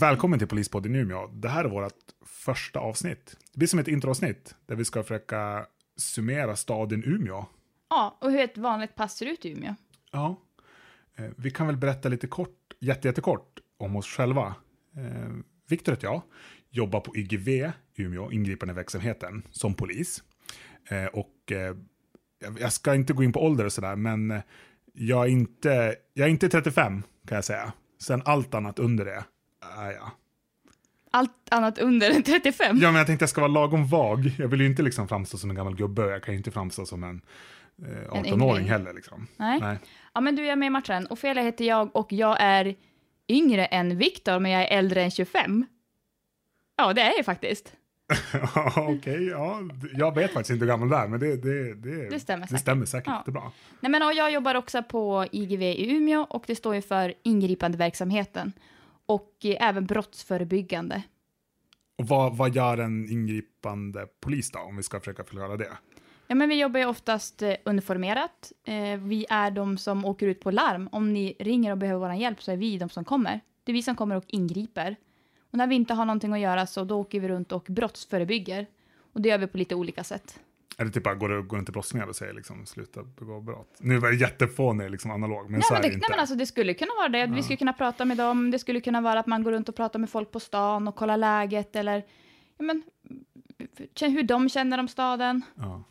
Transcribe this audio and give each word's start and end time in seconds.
Välkommen 0.00 0.38
till 0.38 0.48
Polispodden 0.48 0.94
i 0.94 0.98
Umeå. 0.98 1.26
Det 1.26 1.48
här 1.48 1.64
är 1.64 1.68
vårt 1.68 1.92
första 2.26 2.80
avsnitt. 2.80 3.36
Det 3.52 3.58
blir 3.58 3.68
som 3.68 3.78
ett 3.78 3.88
introavsnitt 3.88 4.54
där 4.66 4.76
vi 4.76 4.84
ska 4.84 5.02
försöka 5.02 5.66
summera 5.96 6.56
staden 6.56 7.04
Umeå. 7.04 7.44
Ja, 7.90 8.18
och 8.20 8.30
hur 8.32 8.40
ett 8.40 8.58
vanligt 8.58 8.94
pass 8.94 9.16
ser 9.16 9.26
ut 9.26 9.44
i 9.44 9.52
Umeå. 9.52 9.74
Ja, 10.12 10.36
eh, 11.16 11.24
vi 11.36 11.50
kan 11.50 11.66
väl 11.66 11.76
berätta 11.76 12.08
lite 12.08 12.26
kort, 12.26 12.72
jättekort 12.80 13.58
om 13.78 13.96
oss 13.96 14.06
själva. 14.06 14.54
Eh, 14.96 15.28
Viktor 15.68 15.92
heter 15.92 16.06
jag, 16.06 16.22
jobbar 16.70 17.00
på 17.00 17.16
IGV 17.16 17.72
Umeå, 17.96 18.32
ingripande 18.32 18.74
verksamheten, 18.74 19.42
som 19.50 19.74
polis. 19.74 20.22
Eh, 20.90 21.04
och 21.06 21.52
jag- 22.58 22.72
ska 22.72 22.94
inte 22.94 23.12
gå 23.12 23.22
in 23.22 23.32
på 23.32 23.44
ålder 23.44 23.64
och 23.64 23.72
sådär, 23.72 23.96
men 23.96 24.40
jag 24.92 25.24
är, 25.24 25.28
inte, 25.30 25.96
jag 26.14 26.26
är 26.26 26.30
inte 26.30 26.48
35 26.48 27.02
kan 27.26 27.34
jag 27.34 27.44
säga. 27.44 27.72
Sen 28.00 28.22
allt 28.24 28.54
annat 28.54 28.78
under 28.78 29.04
det 29.04 29.24
är 29.76 29.92
jag. 29.92 30.10
Allt 31.10 31.32
annat 31.50 31.78
under 31.78 32.10
än 32.10 32.22
35. 32.22 32.78
Ja, 32.80 32.88
men 32.88 32.94
jag 32.98 33.06
tänkte 33.06 33.22
jag 33.22 33.30
ska 33.30 33.40
vara 33.40 33.52
lagom 33.52 33.86
vag. 33.86 34.30
Jag 34.38 34.48
vill 34.48 34.60
ju 34.60 34.66
inte 34.66 34.82
liksom 34.82 35.08
framstå 35.08 35.38
som 35.38 35.50
en 35.50 35.56
gammal 35.56 35.76
gubbe. 35.76 36.02
Jag 36.02 36.22
kan 36.22 36.34
ju 36.34 36.38
inte 36.38 36.50
framstå 36.50 36.86
som 36.86 37.04
en 37.04 37.20
eh, 37.82 37.88
En 38.18 38.24
18-åring 38.24 38.50
yngling. 38.50 38.68
heller. 38.70 38.92
Liksom. 38.92 39.26
Nej. 39.36 39.60
Nej. 39.60 39.78
Ja, 40.14 40.20
men 40.20 40.36
du 40.36 40.46
är 40.46 40.56
med 40.56 40.66
i 40.66 40.70
matchen. 40.70 41.06
Ofelia 41.10 41.42
heter 41.42 41.64
jag 41.64 41.96
och 41.96 42.12
jag 42.12 42.36
är 42.40 42.74
yngre 43.28 43.66
än 43.66 43.98
Viktor, 43.98 44.38
men 44.38 44.50
jag 44.52 44.62
är 44.62 44.78
äldre 44.78 45.02
än 45.02 45.10
25. 45.10 45.66
Ja, 46.76 46.92
det 46.92 47.00
är 47.02 47.12
jag 47.16 47.24
faktiskt. 47.24 47.72
Ja, 48.54 48.72
Okej, 48.98 49.26
ja. 49.26 49.60
Jag 49.92 50.14
vet 50.14 50.32
faktiskt 50.32 50.50
inte 50.50 50.64
hur 50.64 50.68
gammal 50.72 50.88
du 50.88 50.96
är, 50.96 51.08
men 51.08 51.20
det, 51.20 51.36
det, 51.36 51.74
det, 51.74 52.08
Det 52.08 52.20
stämmer 52.20 52.42
det 52.42 52.48
säkert. 52.48 52.60
stämmer 52.60 52.86
säkert. 52.86 53.06
Ja. 53.08 53.22
Det 53.24 53.30
är 53.30 53.32
bra. 53.32 53.52
Nej, 53.80 53.90
men 53.92 54.02
och 54.02 54.12
jag 54.12 54.32
jobbar 54.32 54.54
också 54.54 54.82
på 54.82 55.26
IGV 55.32 55.62
i 55.62 55.90
Umeå 55.96 56.20
och 56.22 56.44
det 56.46 56.56
står 56.56 56.74
ju 56.74 56.82
för 56.82 57.14
ingripande 57.22 57.78
verksamheten 57.78 58.52
och 59.08 59.34
eh, 59.44 59.68
även 59.68 59.86
brottsförebyggande. 59.86 61.02
Och 61.98 62.08
vad, 62.08 62.36
vad 62.36 62.54
gör 62.54 62.78
en 62.78 63.10
ingripande 63.10 64.06
polis 64.20 64.50
då, 64.50 64.58
om 64.58 64.76
vi 64.76 64.82
ska 64.82 65.00
försöka 65.00 65.24
förklara 65.24 65.56
det? 65.56 65.72
Ja, 66.26 66.34
men 66.34 66.48
vi 66.48 66.60
jobbar 66.60 66.80
ju 66.80 66.86
oftast 66.86 67.42
eh, 67.42 67.54
uniformerat. 67.64 68.52
Eh, 68.64 68.98
vi 68.98 69.26
är 69.30 69.50
de 69.50 69.78
som 69.78 70.04
åker 70.04 70.26
ut 70.26 70.40
på 70.40 70.50
larm. 70.50 70.88
Om 70.92 71.12
ni 71.12 71.36
ringer 71.38 71.72
och 71.72 71.78
behöver 71.78 72.08
vår 72.08 72.14
hjälp 72.14 72.42
så 72.42 72.52
är 72.52 72.56
vi 72.56 72.78
de 72.78 72.88
som 72.88 73.04
kommer. 73.04 73.40
Det 73.64 73.72
är 73.72 73.74
vi 73.74 73.82
som 73.82 73.96
kommer 73.96 74.16
och 74.16 74.24
ingriper. 74.26 74.96
Och 75.50 75.58
när 75.58 75.66
vi 75.66 75.74
inte 75.74 75.94
har 75.94 76.04
någonting 76.04 76.32
att 76.32 76.40
göra 76.40 76.66
så 76.66 76.84
då 76.84 77.00
åker 77.00 77.20
vi 77.20 77.28
runt 77.28 77.52
och 77.52 77.66
brottsförebygger. 77.68 78.66
Och 79.12 79.20
det 79.20 79.28
gör 79.28 79.38
vi 79.38 79.46
på 79.46 79.58
lite 79.58 79.74
olika 79.74 80.04
sätt. 80.04 80.40
Det 80.78 80.90
typ 80.90 81.02
bara, 81.02 81.14
går, 81.14 81.28
det, 81.28 81.42
går 81.42 81.56
det 81.56 81.60
inte 81.60 81.72
brottslingar 81.72 82.06
och 82.06 82.16
säger 82.16 82.32
liksom, 82.32 82.66
sluta 82.66 83.02
begå 83.02 83.40
brott? 83.40 83.76
Nu 83.80 83.98
var 83.98 84.10
det 84.10 84.16
jättefånig, 84.16 84.90
liksom 84.90 85.10
analog, 85.10 85.50
men 85.50 85.52
Nej, 85.52 85.62
så 85.62 85.72
men 85.72 85.82
det, 85.82 85.88
inte. 85.88 85.98
nej, 85.98 86.06
men 86.10 86.20
alltså, 86.20 86.34
det 86.34 86.46
skulle 86.46 86.74
kunna 86.74 86.92
vara 86.98 87.08
det. 87.08 87.26
Vi 87.26 87.42
skulle 87.42 87.56
kunna 87.56 87.72
prata 87.72 88.04
med 88.04 88.16
dem. 88.16 88.50
Det 88.50 88.58
skulle 88.58 88.80
kunna 88.80 89.00
vara 89.00 89.20
att 89.20 89.26
man 89.26 89.42
går 89.42 89.52
runt 89.52 89.68
och 89.68 89.76
pratar 89.76 89.98
med 89.98 90.10
folk 90.10 90.30
på 90.30 90.40
stan 90.40 90.88
och 90.88 90.96
kollar 90.96 91.16
läget 91.16 91.76
eller 91.76 92.04
ja, 92.58 92.64
men, 92.64 92.82
hur 94.00 94.22
de 94.22 94.48
känner 94.48 94.78
om 94.78 94.88
staden. 94.88 95.42
Ja. 95.56 95.84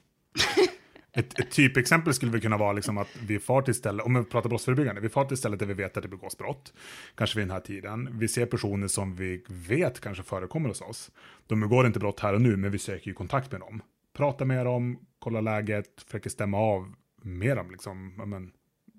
Ett, 1.18 1.40
ett 1.40 1.52
typexempel 1.52 2.14
skulle 2.14 2.32
väl 2.32 2.42
kunna 2.42 2.58
vara 2.58 2.74
liksom 2.74 2.98
att 2.98 3.08
vi 3.28 3.40
far 3.40 3.62
till 3.62 3.74
stället, 3.74 4.06
om 4.06 4.14
vi 4.14 4.24
pratar 4.24 4.50
brottsförebyggande, 4.50 5.02
vi 5.02 5.10
far 5.10 5.26
till 5.26 5.38
stället 5.38 5.60
där 5.60 5.66
vi 5.66 5.74
vet 5.74 5.98
att 5.98 6.04
det 6.04 6.10
begås 6.10 6.38
brott, 6.38 6.74
kanske 7.16 7.40
vid 7.40 7.48
den 7.48 7.52
här 7.52 7.60
tiden. 7.60 8.10
Vi 8.12 8.28
ser 8.28 8.46
personer 8.46 8.88
som 8.88 9.16
vi 9.16 9.44
vet 9.48 10.00
kanske 10.00 10.24
förekommer 10.24 10.70
hos 10.70 10.82
oss. 10.82 11.12
De 11.48 11.60
begår 11.60 11.88
inte 11.88 12.00
brott 12.00 12.20
här 12.20 12.34
och 12.34 12.42
nu, 12.42 12.58
men 12.58 12.72
vi 12.72 12.80
söker 12.80 13.08
ju 13.08 13.14
kontakt 13.14 13.52
med 13.52 13.62
dem. 13.62 13.82
Pratar 14.18 14.46
med 14.46 14.66
dem, 14.66 15.00
kollar 15.20 15.42
läget, 15.42 16.02
försöker 16.06 16.30
stämma 16.30 16.58
av 16.58 16.94
med 17.22 17.58
dem, 17.58 17.72
liksom, 17.72 18.14
men, 18.16 18.52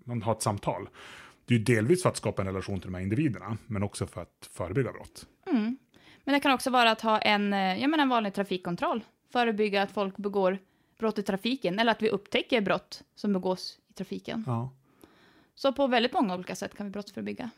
man 0.05 0.23
har 0.23 0.33
ett 0.33 0.43
samtal. 0.43 0.89
Det 1.45 1.55
är 1.55 1.59
ju 1.59 1.65
delvis 1.65 2.03
för 2.03 2.09
att 2.09 2.17
skapa 2.17 2.43
en 2.43 2.49
relation 2.49 2.81
till 2.81 2.91
de 2.91 2.95
här 2.95 3.03
individerna, 3.03 3.57
men 3.67 3.83
också 3.83 4.07
för 4.07 4.23
att 4.23 4.49
förebygga 4.53 4.93
brott. 4.93 5.27
Mm. 5.47 5.79
Men 6.25 6.35
det 6.35 6.41
kan 6.41 6.53
också 6.53 6.71
vara 6.71 6.91
att 6.91 7.01
ha 7.01 7.19
en, 7.19 7.53
eh, 7.53 7.81
jag 7.81 7.91
menar 7.91 8.03
en 8.03 8.09
vanlig 8.09 8.35
trafikkontroll. 8.35 9.05
Förebygga 9.33 9.83
att 9.83 9.91
folk 9.91 10.17
begår 10.17 10.59
brott 10.99 11.19
i 11.19 11.23
trafiken 11.23 11.79
eller 11.79 11.93
att 11.93 12.03
vi 12.03 12.09
upptäcker 12.09 12.61
brott 12.61 13.03
som 13.15 13.33
begås 13.33 13.79
i 13.91 13.93
trafiken. 13.93 14.45
Ja. 14.47 14.73
Så 15.55 15.73
på 15.73 15.87
väldigt 15.87 16.13
många 16.13 16.35
olika 16.35 16.55
sätt 16.55 16.77
kan 16.77 16.87
vi 16.87 16.93
brottsförebygga. 16.93 17.51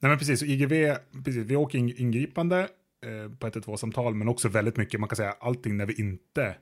Nej 0.00 0.10
men 0.10 0.18
precis, 0.18 0.42
IGV, 0.42 0.96
precis, 1.24 1.46
vi 1.46 1.56
åker 1.56 1.78
in- 1.78 1.96
ingripande 1.96 2.60
eh, 3.04 3.32
på 3.38 3.48
112-samtal, 3.48 4.14
men 4.14 4.28
också 4.28 4.48
väldigt 4.48 4.76
mycket, 4.76 5.00
man 5.00 5.08
kan 5.08 5.16
säga 5.16 5.34
allting 5.40 5.76
när 5.76 5.86
vi 5.86 6.00
inte 6.00 6.56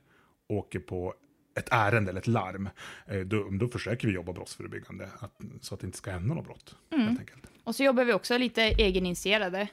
åker 0.48 0.78
på 0.78 1.14
ett 1.54 1.68
ärende 1.70 2.10
eller 2.10 2.20
ett 2.20 2.26
larm, 2.26 2.68
eh, 3.06 3.20
då, 3.20 3.48
då 3.50 3.68
försöker 3.68 4.08
vi 4.08 4.14
jobba 4.14 4.32
brottsförebyggande, 4.32 5.08
att, 5.18 5.40
så 5.60 5.74
att 5.74 5.80
det 5.80 5.86
inte 5.86 5.98
ska 5.98 6.10
hända 6.10 6.34
något 6.34 6.44
brott. 6.44 6.76
Enkelt. 6.90 7.46
Och 7.64 7.74
så 7.76 7.84
jobbar 7.84 8.04
vi 8.04 8.12
också 8.12 8.38
lite 8.38 8.62
egeninitierade. 8.62 9.68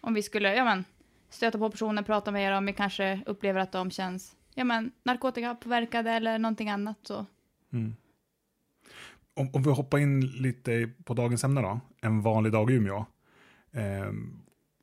Om 0.00 0.14
vi 0.14 0.22
skulle, 0.22 0.54
ja 0.54 0.64
men, 0.64 0.84
stöta 1.30 1.58
på 1.58 1.70
personer, 1.70 2.02
prata 2.02 2.30
med 2.30 2.52
dem, 2.52 2.66
vi 2.66 2.72
kanske 2.72 3.20
upplever 3.26 3.60
att 3.60 3.72
de 3.72 3.90
känns, 3.90 4.36
ja 4.54 4.64
men, 4.64 4.92
narkotikapåverkade 5.02 6.10
eller 6.10 6.38
någonting 6.38 6.70
annat 6.70 6.98
så. 7.02 7.26
Om, 9.34 9.50
om 9.52 9.62
vi 9.62 9.70
hoppar 9.70 9.98
in 9.98 10.20
lite 10.20 10.90
på 11.04 11.14
dagens 11.14 11.44
ämne 11.44 11.60
då, 11.60 11.80
en 12.00 12.22
vanlig 12.22 12.52
dag 12.52 12.70
i 12.70 12.74
Umeå. 12.74 13.04
Ehm, 13.72 14.40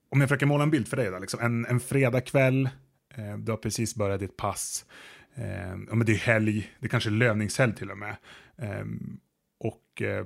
om 0.10 0.20
jag 0.20 0.30
försöker 0.30 0.46
måla 0.46 0.64
en 0.64 0.72
bild 0.72 0.88
för 0.88 0.98
dig 0.98 1.12
då, 1.12 1.20
liksom 1.20 1.40
en, 1.40 1.66
en 1.66 1.80
fredagkväll, 1.80 2.70
eh, 3.10 3.38
du 3.38 3.52
har 3.52 3.58
precis 3.58 3.96
börjat 3.96 4.20
ditt 4.20 4.38
pass, 4.38 4.86
Eh, 5.38 5.78
ja, 5.90 5.96
men 5.96 6.06
det 6.06 6.12
är 6.12 6.18
helg, 6.18 6.72
det 6.80 6.86
är 6.86 6.90
kanske 6.90 7.10
är 7.10 7.12
löningshelg 7.12 7.76
till 7.76 7.92
och 7.92 7.98
med. 7.98 8.16
Eh, 8.58 8.86
och 9.60 10.02
eh, 10.02 10.26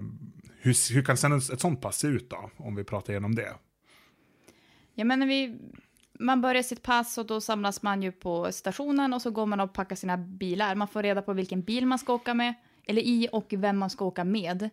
hur, 0.60 0.94
hur 0.94 1.04
kan 1.04 1.18
sen 1.18 1.32
ett, 1.32 1.50
ett 1.50 1.62
sånt 1.62 1.82
pass 1.82 1.98
se 1.98 2.08
ut 2.08 2.30
då, 2.30 2.50
om 2.58 2.76
vi 2.76 2.84
pratar 2.84 3.14
igenom 3.14 3.36
det? 3.36 3.54
Ja 4.94 5.06
men 5.06 5.20
när 5.20 5.28
vi, 5.28 5.58
man 6.20 6.42
börjar 6.42 6.64
sitt 6.64 6.84
pass 6.84 7.18
och 7.18 7.26
då 7.26 7.42
samlas 7.42 7.82
man 7.82 8.04
ju 8.04 8.12
på 8.12 8.52
stationen 8.52 9.14
och 9.14 9.22
så 9.22 9.32
går 9.32 9.46
man 9.46 9.60
och 9.60 9.74
packar 9.74 9.96
sina 9.96 10.18
bilar. 10.18 10.76
Man 10.76 10.88
får 10.88 11.04
reda 11.04 11.22
på 11.22 11.34
vilken 11.34 11.62
bil 11.62 11.86
man 11.86 12.00
ska 12.00 12.14
åka 12.14 12.34
med, 12.34 12.54
eller 12.88 13.02
i 13.02 13.28
och 13.32 13.54
vem 13.58 13.78
man 13.78 13.90
ska 13.90 14.06
åka 14.06 14.24
med. 14.24 14.70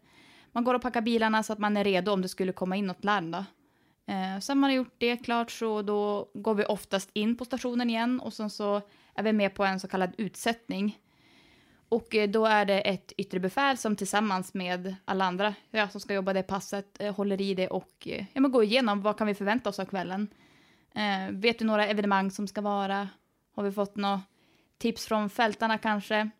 Man 0.52 0.64
går 0.64 0.74
och 0.74 0.82
packar 0.82 1.00
bilarna 1.00 1.42
så 1.42 1.52
att 1.52 1.58
man 1.58 1.76
är 1.76 1.84
redo 1.84 2.12
om 2.12 2.22
det 2.22 2.28
skulle 2.28 2.52
komma 2.52 2.76
in 2.76 2.86
något 2.86 3.04
larm 3.04 3.30
då. 3.30 3.44
Eh, 4.06 4.40
sen 4.40 4.58
man 4.58 4.70
har 4.70 4.76
gjort 4.76 4.94
det 4.98 5.16
klart 5.16 5.50
så 5.50 5.82
då 5.82 6.30
går 6.34 6.54
vi 6.54 6.64
oftast 6.64 7.10
in 7.12 7.36
på 7.36 7.44
stationen 7.44 7.90
igen 7.90 8.20
och 8.20 8.32
sen 8.32 8.50
så 8.50 8.82
är 9.18 9.22
vi 9.22 9.32
med 9.32 9.54
på 9.54 9.64
en 9.64 9.80
så 9.80 9.88
kallad 9.88 10.14
utsättning. 10.18 10.98
Och 11.88 12.14
eh, 12.14 12.30
då 12.30 12.46
är 12.46 12.64
det 12.64 12.80
ett 12.80 13.12
yttre 13.16 13.40
befäl 13.40 13.76
som 13.78 13.96
tillsammans 13.96 14.54
med 14.54 14.94
alla 15.04 15.24
andra 15.24 15.54
ja, 15.70 15.88
som 15.88 16.00
ska 16.00 16.14
jobba 16.14 16.32
det 16.32 16.42
passet 16.42 17.00
eh, 17.00 17.14
håller 17.14 17.40
i 17.40 17.54
det 17.54 17.68
och 17.68 17.92
eh, 18.06 18.24
ja, 18.32 18.40
men 18.40 18.52
går 18.52 18.64
igenom 18.64 19.02
vad 19.02 19.18
kan 19.18 19.26
vi 19.26 19.34
förvänta 19.34 19.68
oss 19.68 19.78
av 19.78 19.84
kvällen. 19.84 20.28
Eh, 20.94 21.30
vet 21.30 21.58
du 21.58 21.64
några 21.64 21.86
evenemang 21.86 22.30
som 22.30 22.48
ska 22.48 22.60
vara? 22.60 23.08
Har 23.54 23.62
vi 23.62 23.72
fått 23.72 23.96
några 23.96 24.22
tips 24.78 25.06
från 25.06 25.30
fältarna 25.30 25.78
kanske? 25.78 26.30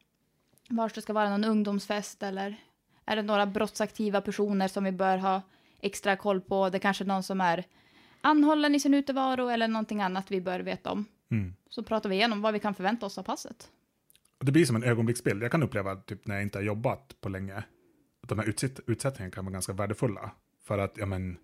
Var 0.68 0.92
det 0.94 1.02
ska 1.02 1.12
vara 1.12 1.30
någon 1.30 1.44
ungdomsfest 1.44 2.22
eller 2.22 2.56
är 3.04 3.16
det 3.16 3.22
några 3.22 3.46
brottsaktiva 3.46 4.20
personer 4.20 4.68
som 4.68 4.84
vi 4.84 4.92
bör 4.92 5.18
ha 5.18 5.42
extra 5.80 6.16
koll 6.16 6.40
på? 6.40 6.68
Det 6.70 6.78
kanske 6.78 7.04
är 7.04 7.08
någon 7.08 7.22
som 7.22 7.40
är 7.40 7.64
anhållen 8.20 8.74
i 8.74 8.80
sin 8.80 8.94
utevaro 8.94 9.48
eller 9.48 9.68
någonting 9.68 10.02
annat 10.02 10.30
vi 10.30 10.40
bör 10.40 10.60
veta 10.60 10.90
om. 10.90 11.04
Mm. 11.30 11.54
Så 11.68 11.82
pratar 11.82 12.08
vi 12.08 12.16
igenom 12.16 12.42
vad 12.42 12.52
vi 12.52 12.60
kan 12.60 12.74
förvänta 12.74 13.06
oss 13.06 13.18
av 13.18 13.22
passet. 13.22 13.68
Det 14.40 14.52
blir 14.52 14.64
som 14.64 14.76
en 14.76 14.82
ögonblicksbild. 14.82 15.42
Jag 15.42 15.50
kan 15.50 15.62
uppleva 15.62 15.96
typ 15.96 16.26
när 16.26 16.34
jag 16.34 16.42
inte 16.42 16.58
har 16.58 16.62
jobbat 16.62 17.14
på 17.20 17.28
länge, 17.28 17.56
att 18.22 18.28
de 18.28 18.38
här 18.38 18.46
utsätt, 18.46 18.80
utsättningarna 18.86 19.30
kan 19.30 19.44
vara 19.44 19.52
ganska 19.52 19.72
värdefulla. 19.72 20.30
För 20.64 20.78
att, 20.78 20.96
ja 20.96 21.06
men, 21.06 21.38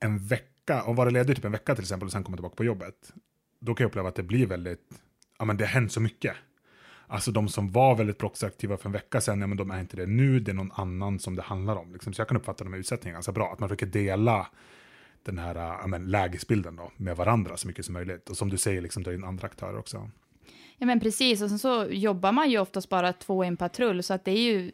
en 0.00 0.18
vecka, 0.18 0.82
och 0.82 0.96
vara 0.96 1.10
ledig 1.10 1.36
typ 1.36 1.44
en 1.44 1.52
vecka 1.52 1.74
till 1.74 1.84
exempel 1.84 2.06
och 2.06 2.12
sen 2.12 2.24
komma 2.24 2.36
tillbaka 2.36 2.54
på 2.54 2.64
jobbet, 2.64 3.12
då 3.58 3.74
kan 3.74 3.84
jag 3.84 3.88
uppleva 3.88 4.08
att 4.08 4.14
det 4.14 4.22
blir 4.22 4.46
väldigt, 4.46 5.00
ja 5.38 5.44
men 5.44 5.56
det 5.56 5.64
har 5.64 5.72
hänt 5.72 5.92
så 5.92 6.00
mycket. 6.00 6.36
Alltså 7.06 7.30
de 7.30 7.48
som 7.48 7.72
var 7.72 7.96
väldigt 7.96 8.18
brottsaktiva 8.18 8.76
för 8.76 8.88
en 8.88 8.92
vecka 8.92 9.20
sedan, 9.20 9.40
ja 9.40 9.46
men 9.46 9.56
de 9.56 9.70
är 9.70 9.80
inte 9.80 9.96
det 9.96 10.06
nu, 10.06 10.40
det 10.40 10.50
är 10.50 10.54
någon 10.54 10.72
annan 10.72 11.18
som 11.18 11.36
det 11.36 11.42
handlar 11.42 11.76
om. 11.76 11.92
Liksom. 11.92 12.12
Så 12.12 12.20
jag 12.20 12.28
kan 12.28 12.36
uppfatta 12.36 12.64
de 12.64 12.72
här 12.72 12.80
utsättningarna 12.80 13.16
ganska 13.16 13.32
bra, 13.32 13.52
att 13.52 13.60
man 13.60 13.68
försöker 13.68 13.86
dela 13.86 14.46
den 15.22 15.38
här 15.38 15.54
ja, 15.54 15.86
men, 15.86 16.10
lägesbilden 16.10 16.76
då, 16.76 16.92
med 16.96 17.16
varandra 17.16 17.56
så 17.56 17.68
mycket 17.68 17.84
som 17.84 17.92
möjligt. 17.92 18.30
Och 18.30 18.36
som 18.36 18.50
du 18.50 18.58
säger, 18.58 18.80
liksom, 18.80 19.02
dra 19.02 19.14
in 19.14 19.24
andra 19.24 19.46
aktörer 19.46 19.78
också. 19.78 20.10
Ja 20.78 20.86
men 20.86 21.00
precis, 21.00 21.42
och 21.42 21.48
sen 21.48 21.58
så 21.58 21.86
jobbar 21.90 22.32
man 22.32 22.50
ju 22.50 22.58
oftast 22.58 22.88
bara 22.88 23.12
två 23.12 23.44
i 23.44 23.46
en 23.46 23.56
patrull 23.56 24.02
så 24.02 24.14
att 24.14 24.24
det 24.24 24.30
är 24.30 24.52
ju, 24.52 24.72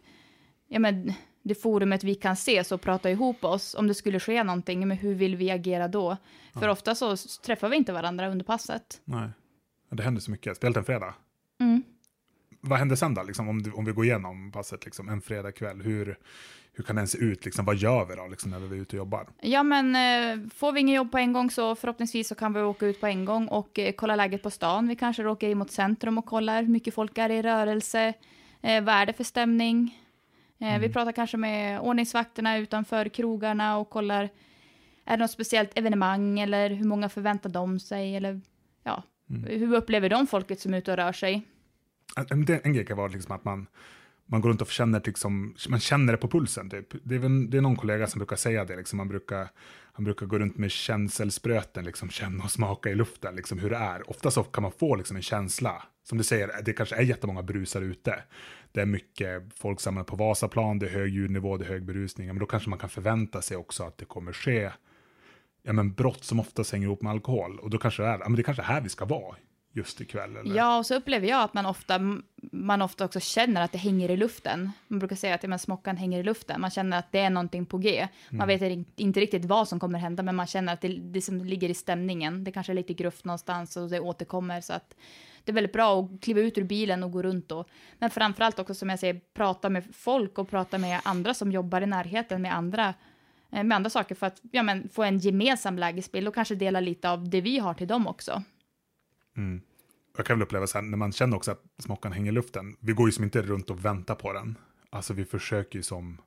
ja 0.69 0.78
men 0.78 1.12
det 1.43 1.54
forumet 1.54 2.04
vi 2.04 2.14
kan 2.14 2.37
se 2.37 2.64
så 2.64 2.78
prata 2.78 3.10
ihop 3.10 3.44
oss 3.44 3.75
om 3.75 3.87
det 3.87 3.94
skulle 3.94 4.20
ske 4.20 4.44
någonting, 4.44 4.88
men 4.88 4.96
hur 4.96 5.14
vill 5.14 5.37
vi 5.37 5.50
agera 5.50 5.88
då? 5.88 6.16
För 6.52 6.69
ofta 6.69 6.94
så 6.94 7.16
träffar 7.16 7.69
vi 7.69 7.76
inte 7.76 7.92
varandra 7.92 8.28
under 8.28 8.44
passet. 8.44 9.00
Nej, 9.04 9.31
det 9.90 10.02
händer 10.02 10.20
så 10.20 10.31
mycket. 10.31 10.56
Speciellt 10.56 10.76
en 10.76 10.84
fredag. 10.84 11.14
Mm. 11.60 11.82
Vad 12.66 12.78
händer 12.78 12.96
sen 12.96 13.14
då, 13.14 13.22
liksom, 13.22 13.48
om, 13.48 13.62
du, 13.62 13.72
om 13.72 13.84
vi 13.84 13.92
går 13.92 14.04
igenom 14.04 14.52
passet 14.52 14.84
liksom, 14.84 15.08
en 15.08 15.20
fredagkväll? 15.20 15.82
Hur, 15.82 16.18
hur 16.72 16.84
kan 16.84 16.96
den 16.96 17.08
se 17.08 17.18
ut? 17.18 17.44
Liksom, 17.44 17.64
vad 17.64 17.76
gör 17.76 18.04
vi 18.04 18.14
då 18.14 18.26
liksom, 18.26 18.50
när 18.50 18.58
vi 18.58 18.76
är 18.76 18.80
ute 18.82 18.96
och 18.96 18.98
jobbar? 18.98 19.26
Ja 19.40 19.62
men 19.62 19.96
eh, 19.96 20.48
får 20.54 20.72
vi 20.72 20.80
ingen 20.80 20.94
jobb 20.94 21.12
på 21.12 21.18
en 21.18 21.32
gång 21.32 21.50
så 21.50 21.74
förhoppningsvis 21.74 22.28
så 22.28 22.34
kan 22.34 22.52
vi 22.52 22.60
åka 22.60 22.86
ut 22.86 23.00
på 23.00 23.06
en 23.06 23.24
gång 23.24 23.48
och 23.48 23.78
eh, 23.78 23.92
kolla 23.92 24.16
läget 24.16 24.42
på 24.42 24.50
stan. 24.50 24.88
Vi 24.88 24.96
kanske 24.96 25.26
åker 25.26 25.48
in 25.48 25.58
mot 25.58 25.70
centrum 25.70 26.18
och 26.18 26.26
kollar 26.26 26.62
hur 26.62 26.68
mycket 26.70 26.94
folk 26.94 27.18
är 27.18 27.30
i 27.30 27.42
rörelse. 27.42 28.12
Eh, 28.62 28.84
vad 28.84 28.94
är 28.94 29.06
det 29.06 29.12
för 29.12 29.24
stämning? 29.24 30.02
Eh, 30.60 30.78
Vi 30.78 30.88
pratar 30.92 31.12
kanske 31.12 31.36
med 31.36 31.80
ordningsvakterna 31.80 32.56
utanför 32.58 33.08
krogarna 33.08 33.78
och 33.78 33.90
kollar 33.90 34.28
Är 35.04 35.16
det 35.16 35.22
något 35.24 35.30
speciellt 35.30 35.78
evenemang 35.78 36.40
eller 36.40 36.70
hur 36.70 36.84
många 36.84 37.08
förväntar 37.08 37.50
de 37.50 37.80
sig? 37.80 38.16
Eller 38.16 38.40
ja, 38.84 39.02
Mm. 39.30 39.44
hur 39.60 39.74
upplever 39.74 40.08
de 40.08 40.26
folket 40.26 40.60
som 40.60 40.74
är 40.74 40.78
ute 40.78 40.90
och 40.90 40.96
rör 40.96 41.12
sig? 41.12 41.42
En, 42.16 42.46
en 42.64 42.72
grej 42.72 42.86
kan 42.86 42.96
vara 42.96 43.08
liksom 43.08 43.34
att 43.34 43.44
man, 43.44 43.66
man 44.26 44.40
går 44.40 44.48
runt 44.48 44.62
och 44.62 44.68
känner, 44.68 45.02
liksom, 45.04 45.54
man 45.68 45.80
känner 45.80 46.12
det 46.12 46.18
på 46.18 46.28
pulsen. 46.28 46.70
Typ. 46.70 46.86
Det, 47.02 47.14
är 47.14 47.18
väl, 47.18 47.50
det 47.50 47.56
är 47.56 47.60
någon 47.60 47.76
kollega 47.76 48.06
som 48.06 48.18
brukar 48.18 48.36
säga 48.36 48.64
det. 48.64 48.76
Liksom. 48.76 48.96
Man 48.96 49.08
brukar, 49.08 49.48
han 49.92 50.04
brukar 50.04 50.26
gå 50.26 50.38
runt 50.38 50.58
med 50.58 50.70
känselspröten, 50.70 51.84
liksom, 51.84 52.10
känna 52.10 52.44
och 52.44 52.50
smaka 52.50 52.90
i 52.90 52.94
luften 52.94 53.36
liksom, 53.36 53.58
hur 53.58 53.70
det 53.70 53.76
är. 53.76 54.10
Ofta 54.10 54.30
så 54.30 54.42
kan 54.42 54.62
man 54.62 54.72
få 54.72 54.96
liksom, 54.96 55.16
en 55.16 55.22
känsla. 55.22 55.82
Som 56.04 56.18
du 56.18 56.24
säger, 56.24 56.50
det 56.64 56.72
kanske 56.72 56.96
är 56.96 57.02
jättemånga 57.02 57.42
brusar 57.42 57.82
ute. 57.82 58.22
Det 58.72 58.80
är 58.80 58.86
mycket 58.86 59.42
folk 59.54 59.80
samlade 59.80 60.06
på 60.06 60.16
Vasaplan, 60.16 60.78
det 60.78 60.86
är 60.86 60.90
hög 60.90 61.14
ljudnivå, 61.14 61.56
det 61.56 61.64
är 61.64 61.68
hög 61.68 61.84
berusning. 61.84 62.26
Men 62.26 62.38
då 62.38 62.46
kanske 62.46 62.70
man 62.70 62.78
kan 62.78 62.88
förvänta 62.88 63.42
sig 63.42 63.56
också 63.56 63.84
att 63.84 63.98
det 63.98 64.04
kommer 64.04 64.32
ske 64.32 64.70
ja, 65.66 65.72
men 65.72 65.92
brott 65.92 66.24
som 66.24 66.40
oftast 66.40 66.72
hänger 66.72 66.86
ihop 66.86 67.02
med 67.02 67.12
alkohol. 67.12 67.58
Och 67.58 67.70
då 67.70 67.78
kanske 67.78 68.02
det 68.02 68.08
är, 68.08 68.18
ja, 68.18 68.28
men 68.28 68.36
det 68.36 68.42
kanske 68.42 68.62
är 68.62 68.66
här 68.66 68.80
vi 68.80 68.88
ska 68.88 69.04
vara 69.04 69.36
just 69.76 70.00
ikväll. 70.00 70.37
Eller? 70.37 70.56
Ja, 70.56 70.78
och 70.78 70.87
så 70.87 70.94
upplever 70.94 71.28
jag 71.28 71.43
att 71.43 71.55
man 71.55 71.67
ofta, 71.67 72.00
man 72.52 72.82
ofta 72.82 73.05
också 73.05 73.20
känner 73.20 73.62
att 73.62 73.73
det 73.73 73.78
hänger 73.78 74.11
i 74.11 74.17
luften. 74.17 74.73
Man 74.88 74.99
brukar 74.99 75.17
säga 75.17 75.34
att 75.34 75.43
ja, 75.43 75.49
men 75.49 75.58
smockan 75.58 75.96
hänger 75.96 76.20
i 76.20 76.23
luften. 76.23 76.61
Man 76.61 76.70
känner 76.70 76.99
att 76.99 77.12
det 77.12 77.19
är 77.19 77.31
någonting 77.31 77.67
på 77.67 77.78
G. 77.78 78.08
Man 78.31 78.49
vet 78.49 78.61
ri- 78.62 78.84
inte 78.96 79.20
riktigt 79.20 79.44
vad 79.44 79.69
som 79.69 79.81
kommer 79.81 79.99
hända, 79.99 80.23
men 80.23 80.37
man 80.37 80.46
känner 80.46 80.73
att 80.73 80.81
det, 80.81 80.88
det 80.88 81.20
som 81.20 81.44
ligger 81.44 81.69
i 81.69 81.75
stämningen. 81.75 82.44
Det 82.44 82.52
kanske 82.52 82.73
är 82.73 82.75
lite 82.75 82.94
gruft 82.94 83.25
någonstans 83.25 83.76
och 83.76 83.90
det 83.90 84.00
återkommer. 84.00 84.61
Så 84.61 84.73
att 84.73 84.94
det 85.44 85.52
är 85.52 85.55
väldigt 85.55 85.73
bra 85.73 86.00
att 86.00 86.20
kliva 86.20 86.40
ut 86.40 86.58
ur 86.58 86.64
bilen 86.64 87.02
och 87.02 87.12
gå 87.12 87.23
runt 87.23 87.49
då. 87.49 87.64
Men 87.99 88.11
framförallt 88.11 88.58
också 88.58 88.75
som 88.75 88.88
jag 88.88 88.99
säger, 88.99 89.20
prata 89.34 89.69
med 89.69 89.84
folk 89.94 90.38
och 90.38 90.50
prata 90.50 90.78
med 90.78 91.00
andra 91.05 91.34
som 91.34 91.52
jobbar 91.52 91.81
i 91.81 91.87
närheten 91.87 92.43
med 92.43 92.55
andra 92.55 92.94
eh, 93.52 93.64
med 93.64 93.76
andra 93.76 93.90
saker 93.90 94.14
för 94.14 94.26
att 94.26 94.40
ja, 94.50 94.62
men, 94.62 94.88
få 94.88 95.02
en 95.02 95.19
gemensam 95.19 95.78
lägesbild 95.78 96.28
och 96.28 96.34
kanske 96.34 96.55
dela 96.55 96.81
lite 96.81 97.11
av 97.11 97.28
det 97.28 97.40
vi 97.40 97.58
har 97.58 97.75
till 97.75 97.88
dem 97.88 98.06
också. 98.06 98.43
Mm. 99.37 99.61
Jag 100.16 100.26
kan 100.26 100.38
väl 100.38 100.42
uppleva 100.46 100.66
så 100.66 100.78
här, 100.78 100.82
när 100.82 100.96
man 100.96 101.12
känner 101.12 101.36
också 101.36 101.50
att 101.50 101.62
smockan 101.78 102.12
hänger 102.12 102.32
i 102.32 102.34
luften, 102.34 102.76
vi 102.80 102.92
går 102.92 103.08
ju 103.08 103.12
som 103.12 103.24
inte 103.24 103.42
runt 103.42 103.70
och 103.70 103.84
väntar 103.84 104.14
på 104.14 104.32
den. 104.32 104.58
Alltså 104.90 105.14
vi 105.14 105.24
försöker 105.24 105.78
ju 105.78 105.82
som, 105.82 106.20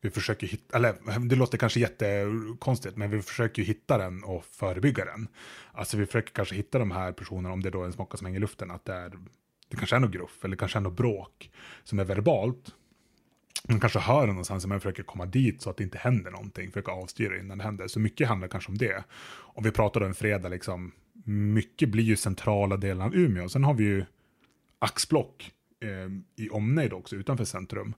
vi 0.00 0.10
försöker 0.10 0.46
hitta, 0.46 0.76
eller 0.76 1.18
det 1.28 1.36
låter 1.36 1.58
kanske 1.58 1.80
jättekonstigt, 1.80 2.96
men 2.96 3.10
vi 3.10 3.22
försöker 3.22 3.62
ju 3.62 3.68
hitta 3.68 3.98
den 3.98 4.24
och 4.24 4.44
förebygga 4.44 5.04
den. 5.04 5.28
Alltså 5.72 5.96
vi 5.96 6.06
försöker 6.06 6.32
kanske 6.32 6.54
hitta 6.54 6.78
de 6.78 6.90
här 6.90 7.12
personerna, 7.12 7.52
om 7.52 7.62
det 7.62 7.70
då 7.70 7.82
är 7.82 7.86
en 7.86 7.92
smocka 7.92 8.16
som 8.16 8.24
hänger 8.26 8.38
i 8.38 8.40
luften, 8.40 8.70
att 8.70 8.84
det 8.84 8.94
är, 8.94 9.12
det 9.68 9.76
kanske 9.76 9.96
är 9.96 10.00
något 10.00 10.12
gruff, 10.12 10.44
eller 10.44 10.56
kanske 10.56 10.78
är 10.78 10.82
något 10.82 10.96
bråk 10.96 11.50
som 11.84 11.98
är 11.98 12.04
verbalt. 12.04 12.74
Man 13.68 13.80
kanske 13.80 13.98
hör 13.98 14.20
den 14.20 14.28
någonstans, 14.28 14.66
men 14.66 14.80
försöker 14.80 15.02
komma 15.02 15.26
dit 15.26 15.62
så 15.62 15.70
att 15.70 15.76
det 15.76 15.84
inte 15.84 15.98
händer 15.98 16.30
någonting, 16.30 16.70
försöker 16.70 16.92
avstyra 16.92 17.38
innan 17.38 17.58
det 17.58 17.64
händer. 17.64 17.88
Så 17.88 18.00
mycket 18.00 18.28
handlar 18.28 18.48
kanske 18.48 18.72
om 18.72 18.78
det. 18.78 19.04
Om 19.28 19.64
vi 19.64 19.70
pratar 19.70 20.00
då 20.00 20.06
en 20.06 20.14
fredag, 20.14 20.48
liksom, 20.48 20.92
mycket 21.24 21.88
blir 21.88 22.04
ju 22.04 22.16
centrala 22.16 22.76
delen 22.76 23.02
av 23.02 23.14
Umeå. 23.14 23.48
Sen 23.48 23.64
har 23.64 23.74
vi 23.74 23.84
ju 23.84 24.04
axblock 24.78 25.52
eh, 25.80 26.10
i 26.36 26.48
omnejd 26.50 26.92
också, 26.92 27.16
utanför 27.16 27.44
centrum. 27.44 27.94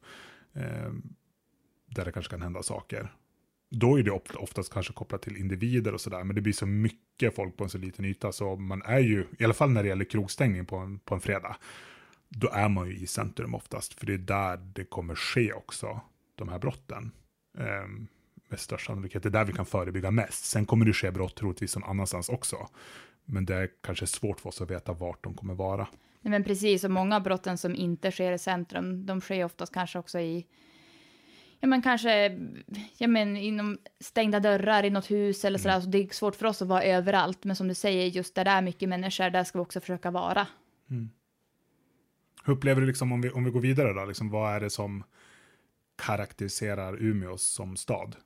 Eh, 0.53 0.93
där 1.87 2.05
det 2.05 2.13
kanske 2.13 2.31
kan 2.31 2.43
hända 2.43 2.63
saker. 2.63 3.13
Då 3.71 3.99
är 3.99 4.03
det 4.03 4.11
oftast 4.11 4.73
kanske 4.73 4.93
kopplat 4.93 5.23
till 5.23 5.37
individer 5.37 5.95
och 5.95 6.01
sådär, 6.01 6.25
men 6.25 6.37
det 6.37 6.43
blir 6.43 6.53
så 6.53 6.67
mycket 6.67 7.35
folk 7.35 7.57
på 7.57 7.65
en 7.65 7.71
så 7.71 7.79
liten 7.79 8.05
yta, 8.05 8.33
så 8.33 8.57
man 8.57 8.83
är 8.83 8.99
ju, 8.99 9.27
i 9.39 9.45
alla 9.45 9.55
fall 9.55 9.71
när 9.71 9.83
det 9.83 9.89
gäller 9.89 10.05
krogstängning 10.05 10.67
på 10.67 10.77
en, 10.77 10.99
på 10.99 11.15
en 11.15 11.21
fredag, 11.21 11.57
då 12.29 12.49
är 12.49 12.69
man 12.69 12.89
ju 12.89 12.97
i 12.97 13.07
centrum 13.07 13.55
oftast, 13.55 13.95
för 13.95 14.07
det 14.07 14.15
är 14.15 14.19
där 14.19 14.57
det 14.57 14.85
kommer 14.85 15.15
ske 15.15 15.53
också, 15.53 16.01
de 16.35 16.49
här 16.49 16.59
brotten. 16.59 17.11
Eh, 17.59 17.89
med 18.49 18.61
största 18.61 18.93
sannolikhet, 18.93 19.23
det 19.23 19.29
är 19.29 19.31
där 19.31 19.45
vi 19.45 19.53
kan 19.53 19.67
förebygga 19.67 20.11
mest. 20.11 20.45
Sen 20.45 20.67
kommer 20.67 20.87
det 20.87 20.93
ske 20.93 21.11
brott 21.11 21.37
troligtvis 21.37 21.77
någon 21.77 21.91
annanstans 21.91 22.29
också. 22.29 22.69
Men 23.31 23.45
det 23.45 23.55
är 23.55 23.69
kanske 23.81 24.07
svårt 24.07 24.41
för 24.41 24.49
oss 24.49 24.61
att 24.61 24.71
veta 24.71 24.93
vart 24.93 25.25
de 25.25 25.35
kommer 25.35 25.55
vara. 25.55 25.89
Nej, 26.21 26.31
men 26.31 26.45
precis, 26.45 26.85
och 26.85 26.91
många 26.91 27.17
av 27.17 27.23
brotten 27.23 27.59
som 27.59 27.75
inte 27.75 28.11
sker 28.11 28.33
i 28.33 28.39
centrum, 28.39 29.07
de 29.07 29.21
sker 29.21 29.45
oftast 29.45 29.75
kanske 29.75 29.99
också 29.99 30.19
i, 30.19 30.47
ja 31.61 31.69
men 31.69 31.83
kanske, 31.83 32.39
ja 32.99 33.09
men 33.09 33.37
inom 33.37 33.79
stängda 34.01 34.41
dörrar 34.41 34.85
i 34.85 34.91
något 34.91 35.11
hus 35.11 35.45
eller 35.45 35.59
sådär, 35.59 35.81
så 35.81 35.89
det 35.89 35.99
är 35.99 36.15
svårt 36.15 36.37
för 36.37 36.47
oss 36.47 36.63
att 36.63 36.69
vara 36.69 36.83
överallt, 36.83 37.45
men 37.45 37.57
som 37.57 37.69
du 37.69 37.75
säger, 37.75 38.07
just 38.07 38.35
där 38.35 38.45
det 38.45 38.51
är 38.51 38.63
mycket 38.63 38.89
människor, 38.89 39.31
där 39.31 39.45
ska 39.45 39.59
vi 39.59 39.65
också 39.65 39.81
försöka 39.81 40.11
vara. 40.11 40.47
Hur 42.45 42.55
upplever 42.55 42.81
du, 42.81 42.87
liksom, 42.87 43.13
om, 43.13 43.21
vi, 43.21 43.31
om 43.31 43.45
vi 43.45 43.51
går 43.51 43.61
vidare 43.61 43.93
då, 43.93 44.05
liksom, 44.05 44.31
vad 44.31 44.55
är 44.55 44.61
det 44.61 44.71
som 44.71 45.05
karaktäriserar 46.07 47.03
Umeå 47.03 47.39
som 47.39 47.77
stad? 47.77 48.17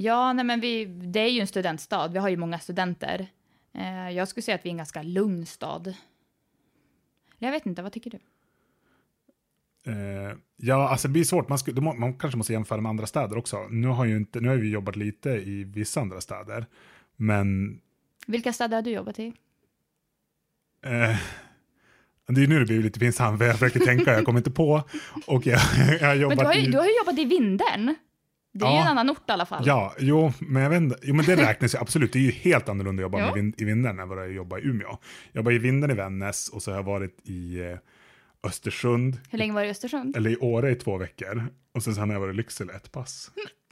Ja, 0.00 0.32
nej 0.32 0.44
men 0.44 0.60
vi, 0.60 0.84
det 0.84 1.20
är 1.20 1.28
ju 1.28 1.40
en 1.40 1.46
studentstad, 1.46 2.08
vi 2.08 2.18
har 2.18 2.28
ju 2.28 2.36
många 2.36 2.58
studenter. 2.58 3.26
Eh, 3.74 4.10
jag 4.10 4.28
skulle 4.28 4.42
säga 4.42 4.54
att 4.54 4.64
vi 4.64 4.68
är 4.68 4.72
en 4.72 4.76
ganska 4.76 5.02
lugn 5.02 5.46
stad. 5.46 5.94
Jag 7.38 7.50
vet 7.50 7.66
inte, 7.66 7.82
vad 7.82 7.92
tycker 7.92 8.10
du? 8.10 8.18
Eh, 9.92 10.36
ja, 10.56 10.88
alltså 10.88 11.08
det 11.08 11.12
blir 11.12 11.24
svårt. 11.24 11.48
Man, 11.48 11.58
skulle, 11.58 11.80
man 11.80 12.14
kanske 12.14 12.38
måste 12.38 12.52
jämföra 12.52 12.80
med 12.80 12.90
andra 12.90 13.06
städer 13.06 13.38
också. 13.38 13.68
Nu 13.70 13.88
har, 13.88 14.04
ju 14.04 14.16
inte, 14.16 14.40
nu 14.40 14.48
har 14.48 14.56
vi 14.56 14.70
jobbat 14.70 14.96
lite 14.96 15.30
i 15.30 15.64
vissa 15.64 16.00
andra 16.00 16.20
städer. 16.20 16.66
Men 17.16 17.80
Vilka 18.26 18.52
städer 18.52 18.76
har 18.76 18.82
du 18.82 18.90
jobbat 18.90 19.18
i? 19.18 19.26
eh, 20.82 21.16
det 22.26 22.42
är 22.42 22.46
nu 22.46 22.58
det 22.58 22.66
blir 22.66 22.82
lite 22.82 23.00
pinsamt, 23.00 23.38
för 23.38 23.46
jag 23.46 23.58
försöker 23.58 23.80
tänka, 23.80 24.12
jag 24.12 24.24
kommer 24.24 24.40
inte 24.40 24.50
på. 24.50 24.82
Och 25.26 25.46
jag, 25.46 25.60
jag 26.00 26.08
har 26.08 26.14
jobbat 26.14 26.36
Men 26.36 26.44
du 26.44 26.48
har, 26.48 26.54
ju, 26.54 26.68
i... 26.68 26.70
du 26.70 26.78
har 26.78 26.86
ju 26.86 26.96
jobbat 26.98 27.18
i 27.18 27.24
Vindeln. 27.24 27.94
Det 28.52 28.64
är 28.64 28.70
ju 28.70 28.76
Ja. 28.76 28.82
en 28.82 28.88
annan 28.88 29.10
ort 29.10 29.28
i 29.28 29.32
alla 29.32 29.46
fall. 29.46 29.62
Ja, 29.66 29.94
jo, 29.98 30.32
men 30.38 30.62
jag 30.62 30.70
vet 30.70 30.76
inte. 30.76 30.96
Jo, 31.02 31.14
men 31.14 31.24
det 31.24 31.36
räknas 31.36 31.74
ju 31.74 31.78
absolut. 31.78 32.12
Det 32.12 32.18
är 32.18 32.22
ju 32.22 32.30
helt 32.30 32.68
annorlunda 32.68 33.00
att 33.00 33.02
jobba 33.04 33.18
med 33.18 33.34
vin, 33.34 33.54
i 33.56 33.64
Vindeln 33.64 33.98
än 33.98 34.08
vad 34.08 34.18
det 34.18 34.24
är 34.24 34.28
att 34.28 34.34
jobba 34.34 34.58
i 34.58 34.62
Umeå. 34.62 34.88
Jag 35.32 35.40
jobbar 35.40 35.52
i 35.52 35.58
Vindeln 35.58 35.90
i 35.92 35.94
Vännäs 35.94 36.48
och 36.48 36.62
så 36.62 36.70
har 36.70 36.76
jag 36.78 36.82
varit 36.84 37.20
i 37.24 37.60
eh, 37.60 37.76
Östersund, 38.42 39.20
Hur 39.30 39.38
länge 39.38 39.52
var 39.52 39.60
du 39.62 39.66
i 39.66 39.70
Östersund? 39.70 40.16
eller 40.16 40.30
i 40.30 40.36
Åre 40.36 40.70
i 40.70 40.74
två 40.74 40.96
veckor. 40.98 41.46
Och 41.74 41.82
sen, 41.82 41.94
sen 41.94 42.08
har 42.08 42.14
jag 42.16 42.20
varit 42.20 42.34
i 42.34 42.36
Lycksele 42.36 42.72
ett 42.72 42.92
pass. 42.92 43.30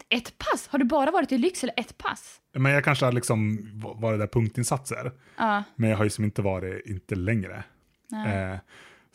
Ett 0.08 0.38
pass? 0.38 0.68
Har 0.68 0.78
du 0.78 0.84
bara 0.84 1.10
varit 1.10 1.32
i 1.32 1.38
Lycksele 1.38 1.72
ett 1.76 1.98
pass? 1.98 2.36
Men 2.54 2.72
jag 2.72 2.84
kanske 2.84 3.04
har 3.04 3.12
liksom 3.12 3.58
varit 3.96 4.20
där 4.20 4.26
punktinsatser. 4.26 5.12
Ja. 5.36 5.62
Men 5.76 5.90
jag 5.90 5.96
har 5.96 6.04
ju 6.04 6.10
som 6.10 6.24
inte 6.24 6.42
varit, 6.42 6.86
inte 6.86 7.14
längre. 7.14 7.64
nej. 8.10 8.52
Eh, 8.52 8.58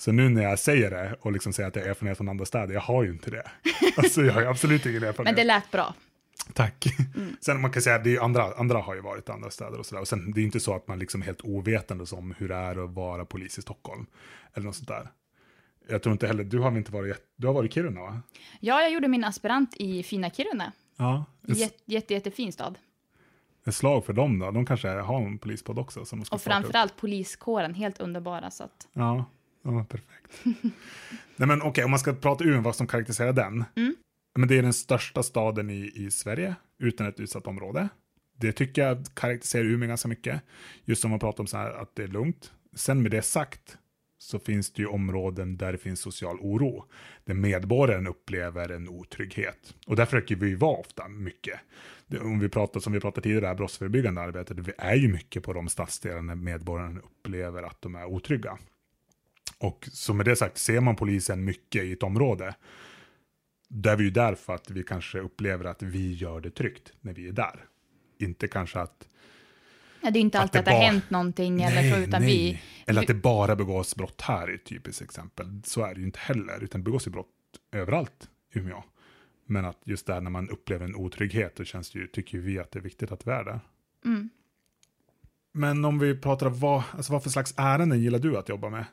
så 0.01 0.11
nu 0.11 0.29
när 0.29 0.41
jag 0.43 0.59
säger 0.59 0.91
det 0.91 1.15
och 1.21 1.31
liksom 1.31 1.53
säger 1.53 1.69
att 1.69 1.75
jag 1.75 1.83
har 1.83 1.89
erfarenhet 1.89 2.17
från 2.17 2.29
andra 2.29 2.45
städer, 2.45 2.73
jag 2.73 2.81
har 2.81 3.03
ju 3.03 3.09
inte 3.11 3.31
det. 3.31 3.51
Alltså 3.97 4.21
jag 4.21 4.33
har 4.33 4.41
absolut 4.41 4.85
ingen 4.85 5.03
erfarenhet. 5.03 5.25
Men 5.25 5.35
det 5.35 5.43
lät 5.43 5.71
bra. 5.71 5.93
Tack. 6.53 6.85
Sen 7.41 7.61
man 7.61 7.71
kan 7.71 7.81
säga 7.81 7.95
att 7.95 8.23
andra, 8.23 8.53
andra 8.53 8.77
har 8.77 8.95
ju 8.95 9.01
varit 9.01 9.29
i 9.29 9.31
andra 9.31 9.49
städer 9.49 9.79
och 9.79 9.85
sådär. 9.85 10.01
Och 10.01 10.07
sen 10.07 10.31
det 10.31 10.41
är 10.41 10.43
inte 10.43 10.59
så 10.59 10.75
att 10.75 10.87
man 10.87 10.99
liksom 10.99 11.21
är 11.21 11.25
helt 11.25 11.41
ovetande 11.41 12.05
om 12.11 12.33
hur 12.37 12.47
det 12.49 12.55
är 12.55 12.83
att 12.83 12.89
vara 12.89 13.25
polis 13.25 13.57
i 13.57 13.61
Stockholm. 13.61 14.05
Eller 14.53 14.65
något 14.65 14.75
sånt 14.75 14.87
där. 14.87 15.07
Jag 15.89 16.03
tror 16.03 16.13
inte 16.13 16.27
heller, 16.27 16.43
du 16.43 16.59
har 16.59 16.69
väl 16.71 16.77
inte 16.77 16.91
varit, 16.91 17.17
du 17.35 17.47
har 17.47 17.53
varit 17.53 17.71
i 17.71 17.73
Kiruna 17.73 18.01
va? 18.01 18.21
Ja, 18.59 18.81
jag 18.81 18.91
gjorde 18.91 19.07
min 19.07 19.23
aspirant 19.23 19.75
i 19.75 20.03
fina 20.03 20.29
Kiruna. 20.29 20.71
Ja. 20.97 21.25
Ett, 21.47 21.57
Jätte, 21.57 21.77
jätte, 21.85 22.13
jättefin 22.13 22.51
stad. 22.51 22.77
ett 23.65 23.75
slag 23.75 24.05
för 24.05 24.13
dem 24.13 24.39
då, 24.39 24.51
de 24.51 24.65
kanske 24.65 24.87
har 24.89 25.21
en 25.21 25.37
polispodd 25.37 25.79
också. 25.79 26.05
Som 26.05 26.19
de 26.19 26.25
ska 26.25 26.35
Och 26.35 26.41
framförallt 26.41 26.97
poliskåren, 26.97 27.73
helt 27.73 27.99
underbara. 28.01 28.51
Så 28.51 28.63
att, 28.63 28.87
Ja, 28.93 29.25
ja 29.63 29.85
perfekt. 29.89 30.41
Nej 31.35 31.47
men 31.47 31.61
okej, 31.61 31.83
om 31.83 31.91
man 31.91 31.99
ska 31.99 32.13
prata 32.13 32.43
Umeå, 32.43 32.61
vad 32.61 32.75
som 32.75 32.87
karaktäriserar 32.87 33.33
den. 33.33 33.65
Mm. 33.75 33.95
Men 34.39 34.47
det 34.47 34.57
är 34.57 34.61
den 34.61 34.73
största 34.73 35.23
staden 35.23 35.69
i, 35.69 35.91
i 35.95 36.11
Sverige, 36.11 36.55
utan 36.79 37.07
ett 37.07 37.19
utsatt 37.19 37.47
område. 37.47 37.89
Det 38.37 38.51
tycker 38.51 38.87
jag 38.87 39.05
karaktäriserar 39.13 39.63
Umeå 39.63 39.87
ganska 39.87 40.07
mycket. 40.07 40.41
Just 40.85 41.01
som 41.01 41.11
man 41.11 41.19
pratar 41.19 41.43
om 41.43 41.47
så 41.47 41.57
här 41.57 41.71
att 41.71 41.95
det 41.95 42.03
är 42.03 42.07
lugnt. 42.07 42.51
Sen 42.75 43.01
med 43.01 43.11
det 43.11 43.21
sagt 43.21 43.77
så 44.21 44.39
finns 44.39 44.73
det 44.73 44.81
ju 44.81 44.87
områden 44.87 45.57
där 45.57 45.71
det 45.71 45.77
finns 45.77 45.99
social 45.99 46.37
oro. 46.39 46.85
Där 47.25 47.33
medborgaren 47.33 48.07
upplever 48.07 48.69
en 48.69 48.89
otrygghet. 48.89 49.75
Och 49.87 49.95
där 49.95 50.05
försöker 50.05 50.35
vi 50.35 50.47
ju 50.47 50.55
vara 50.55 50.77
ofta 50.77 51.07
mycket. 51.07 51.59
Om 52.21 52.39
vi 52.39 52.49
pratar 52.49 52.79
som 52.79 52.93
vi 52.93 52.99
pratade 52.99 53.23
tidigare, 53.23 53.41
det 53.41 53.47
här 53.47 53.55
brottsförebyggande 53.55 54.21
arbetet, 54.21 54.59
vi 54.59 54.71
är 54.77 54.95
ju 54.95 55.07
mycket 55.07 55.43
på 55.43 55.53
de 55.53 55.69
stadsdelar 55.69 56.21
där 56.21 56.35
medborgarna 56.35 56.99
upplever 56.99 57.63
att 57.63 57.81
de 57.81 57.95
är 57.95 58.05
otrygga. 58.05 58.57
Och 59.61 59.89
så 59.91 60.13
med 60.13 60.25
det 60.25 60.35
sagt, 60.35 60.57
ser 60.57 60.81
man 60.81 60.95
polisen 60.95 61.45
mycket 61.45 61.83
i 61.83 61.91
ett 61.91 62.03
område, 62.03 62.55
då 63.67 63.89
är 63.89 63.95
vi 63.95 64.03
ju 64.03 64.09
där 64.09 64.35
för 64.35 64.55
att 64.55 64.69
vi 64.69 64.83
kanske 64.83 65.19
upplever 65.19 65.65
att 65.65 65.83
vi 65.83 66.13
gör 66.13 66.41
det 66.41 66.51
tryggt 66.51 66.93
när 67.01 67.13
vi 67.13 67.27
är 67.27 67.31
där. 67.31 67.65
Inte 68.19 68.47
kanske 68.47 68.79
att... 68.79 69.07
ja, 70.01 70.11
det 70.11 70.19
är 70.19 70.21
inte 70.21 70.37
Att 70.37 70.43
alltid 70.43 70.53
det 70.53 70.59
att 70.59 70.65
det 70.65 70.71
har 70.71 70.83
hänt 70.83 71.09
någonting, 71.09 71.61
eller 71.61 71.91
så, 71.91 71.97
utan 71.97 72.21
vi... 72.21 72.61
Eller 72.85 73.01
att 73.01 73.07
det 73.07 73.13
bara 73.13 73.55
begås 73.55 73.95
brott 73.95 74.21
här 74.21 74.47
är 74.47 74.55
ett 74.55 74.65
typiskt 74.65 75.01
exempel. 75.01 75.61
Så 75.63 75.85
är 75.85 75.93
det 75.93 75.99
ju 75.99 76.05
inte 76.05 76.19
heller, 76.19 76.63
utan 76.63 76.81
det 76.81 76.85
begås 76.85 77.07
ju 77.07 77.11
brott 77.11 77.27
överallt 77.71 78.29
i 78.53 78.59
Umeå. 78.59 78.83
Men 79.45 79.65
att 79.65 79.81
just 79.85 80.07
där 80.07 80.21
när 80.21 80.31
man 80.31 80.49
upplever 80.49 80.85
en 80.85 80.95
otrygghet, 80.95 81.55
då 81.55 81.63
känns 81.63 81.91
det 81.91 81.99
ju, 81.99 82.07
tycker 82.07 82.37
vi 82.37 82.59
att 82.59 82.71
det 82.71 82.79
är 82.79 82.83
viktigt 82.83 83.11
att 83.11 83.27
vi 83.27 83.31
är 83.31 83.43
där. 83.43 83.59
Mm. 84.05 84.29
Men 85.53 85.85
om 85.85 85.99
vi 85.99 86.17
pratar 86.17 86.45
om 86.45 86.59
vad, 86.59 86.83
alltså 86.91 87.13
vad 87.13 87.23
för 87.23 87.29
slags 87.29 87.53
ärenden 87.57 88.01
gillar 88.01 88.19
du 88.19 88.37
att 88.37 88.49
jobba 88.49 88.69
med? 88.69 88.85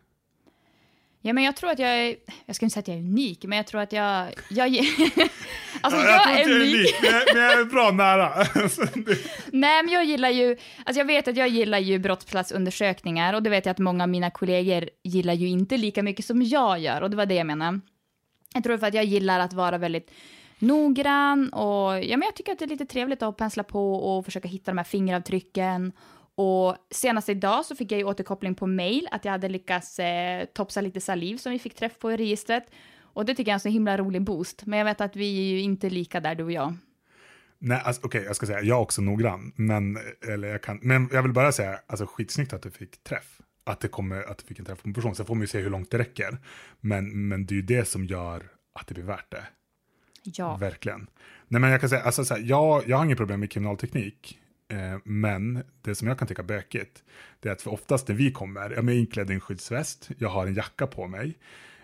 Ja, 1.20 1.32
men 1.32 1.44
jag 1.44 1.56
tror 1.56 1.70
att 1.70 1.78
jag 1.78 1.90
är, 1.90 2.16
jag 2.46 2.56
ska 2.56 2.66
inte 2.66 2.72
säga 2.75 2.80
att 2.80 2.88
jag 2.88 2.96
är 2.96 3.00
unik, 3.00 3.44
men 3.44 3.56
jag 3.56 3.66
tror 3.66 3.80
att 3.80 3.92
jag, 3.92 4.34
jag, 4.50 4.68
alltså 5.80 6.00
Ja, 6.00 6.10
jag, 6.10 6.25
tror 6.25 6.37
inte 6.37 6.42
är 6.42 6.48
jag 6.48 6.60
unik. 6.60 6.75
unik, 6.75 6.94
men 7.02 7.10
jag, 7.12 7.22
men 7.34 7.42
jag 7.42 7.60
är 7.60 7.64
bra 7.64 7.90
nära. 7.90 8.32
Nej, 9.52 9.82
men 9.82 9.88
jag 9.94 10.04
gillar 10.04 10.28
ju, 10.30 10.56
alltså 10.84 11.00
jag 11.00 11.04
vet 11.04 11.28
att 11.28 11.37
jag 11.37 11.48
gillar 11.48 11.78
ju 11.78 11.98
brottsplatsundersökningar 11.98 13.34
och 13.34 13.42
det 13.42 13.50
vet 13.50 13.66
jag 13.66 13.70
att 13.70 13.78
många 13.78 14.04
av 14.04 14.08
mina 14.08 14.30
kollegor 14.30 14.88
gillar 15.04 15.34
ju 15.34 15.48
inte 15.48 15.76
lika 15.76 16.02
mycket 16.02 16.25
som 16.25 16.42
jag 16.42 16.78
gör 16.78 17.00
och 17.02 17.10
det 17.10 17.16
var 17.16 17.26
det 17.26 17.34
jag 17.34 17.46
menade. 17.46 17.80
Jag 18.54 18.64
tror 18.64 18.78
för 18.78 18.87
att 18.87 18.94
jag 18.94 19.04
gillar 19.04 19.40
att 19.40 19.52
vara 19.52 19.78
väldigt 19.78 20.10
noggrann 20.58 21.48
och 21.48 22.04
ja, 22.04 22.16
men 22.16 22.22
jag 22.22 22.34
tycker 22.37 22.52
att 22.52 22.58
det 22.58 22.64
är 22.64 22.68
lite 22.68 22.87
trevligt 22.87 23.22
att 23.22 23.37
pensla 23.37 23.62
på 23.62 23.94
och 23.94 24.25
försöka 24.25 24.48
hitta 24.48 24.70
de 24.70 24.78
här 24.78 24.84
fingeravtrycken. 24.84 25.92
Och 26.40 26.76
senast 26.90 27.28
idag 27.28 27.64
så 27.64 27.76
fick 27.76 27.92
jag 27.92 27.99
ju 27.99 28.04
återkoppling 28.04 28.54
på 28.54 28.66
mail 28.66 29.09
att 29.11 29.25
jag 29.25 29.33
hade 29.33 29.49
lyckats 29.49 29.99
eh, 29.99 30.45
topsa 30.45 30.80
lite 30.80 31.00
saliv 31.00 31.37
som 31.37 31.52
vi 31.52 31.59
fick 31.59 31.75
träff 31.75 31.99
på 31.99 32.12
i 32.12 32.16
registret. 32.16 32.64
Och 33.00 33.25
det 33.25 33.35
tycker 33.35 33.50
jag 33.50 33.54
är 33.54 33.57
en 33.57 33.61
så 33.61 33.68
himla 33.68 33.99
rolig 33.99 34.23
boost. 34.23 34.66
Men 34.66 34.78
jag 34.78 34.87
vet 34.87 35.00
att 35.00 35.16
vi 35.16 35.38
är 35.38 35.52
ju 35.52 35.61
inte 35.61 35.90
lika 35.90 36.21
där, 36.21 36.35
du 36.35 36.45
och 36.45 36.52
jag. 36.52 36.75
Nej, 37.59 37.83
alltså, 37.85 38.02
okej, 38.04 38.23
jag 38.25 38.37
ska 38.37 38.47
säga, 38.47 38.61
jag 38.61 38.78
är 38.78 38.83
också 38.83 39.02
noggrann, 39.02 39.52
men, 39.57 39.99
eller 40.33 40.49
jag 40.49 40.62
kan, 40.62 40.78
men 40.83 41.09
jag 41.12 41.23
vill 41.23 41.33
bara 41.33 41.52
säga, 41.52 41.80
alltså 41.87 42.07
skitsnyggt 42.07 42.52
att 42.52 42.62
du 42.62 42.71
fick 42.71 43.02
träff. 43.02 43.40
Att, 43.64 43.80
det 43.80 43.88
kommer, 43.88 44.23
att 44.23 44.38
du 44.38 44.45
fick 44.45 44.59
en 44.59 44.64
träff 44.64 44.83
på 44.83 44.88
en 44.88 44.95
person, 44.95 45.14
sen 45.14 45.26
får 45.26 45.35
man 45.35 45.40
ju 45.42 45.47
se 45.47 45.61
hur 45.61 45.71
långt 45.71 45.90
det 45.90 45.99
räcker. 45.99 46.38
Men, 46.80 47.28
men 47.28 47.47
det 47.47 47.52
är 47.52 47.57
ju 47.57 47.62
det 47.62 47.88
som 47.88 48.04
gör 48.04 48.50
att 48.73 48.87
det 48.87 48.95
blir 48.95 49.04
värt 49.04 49.30
det. 49.30 49.45
Ja. 50.23 50.57
Verkligen. 50.57 51.07
Nej, 51.49 51.61
men 51.61 51.71
jag 51.71 51.80
kan 51.80 51.88
säga, 51.88 52.02
alltså, 52.02 52.25
så 52.25 52.35
här, 52.35 52.42
jag, 52.45 52.88
jag 52.88 52.97
har 52.97 53.04
inget 53.04 53.18
problem 53.18 53.40
med 53.40 53.50
kriminalteknik, 53.50 54.38
men 55.04 55.62
det 55.82 55.94
som 55.94 56.08
jag 56.08 56.18
kan 56.18 56.28
tycka 56.28 56.42
är 56.42 56.46
bökigt, 56.46 57.04
det 57.40 57.48
är 57.48 57.52
att 57.52 57.62
för 57.62 57.72
oftast 57.72 58.08
när 58.08 58.14
vi 58.14 58.32
kommer, 58.32 58.70
jag 58.70 58.88
är 58.88 58.90
inklädd 58.90 59.30
i 59.30 59.34
en 59.34 59.40
skyddsväst, 59.40 60.10
jag 60.18 60.28
har 60.28 60.46
en 60.46 60.54
jacka 60.54 60.87
på 60.87 61.06
mig, 61.06 61.38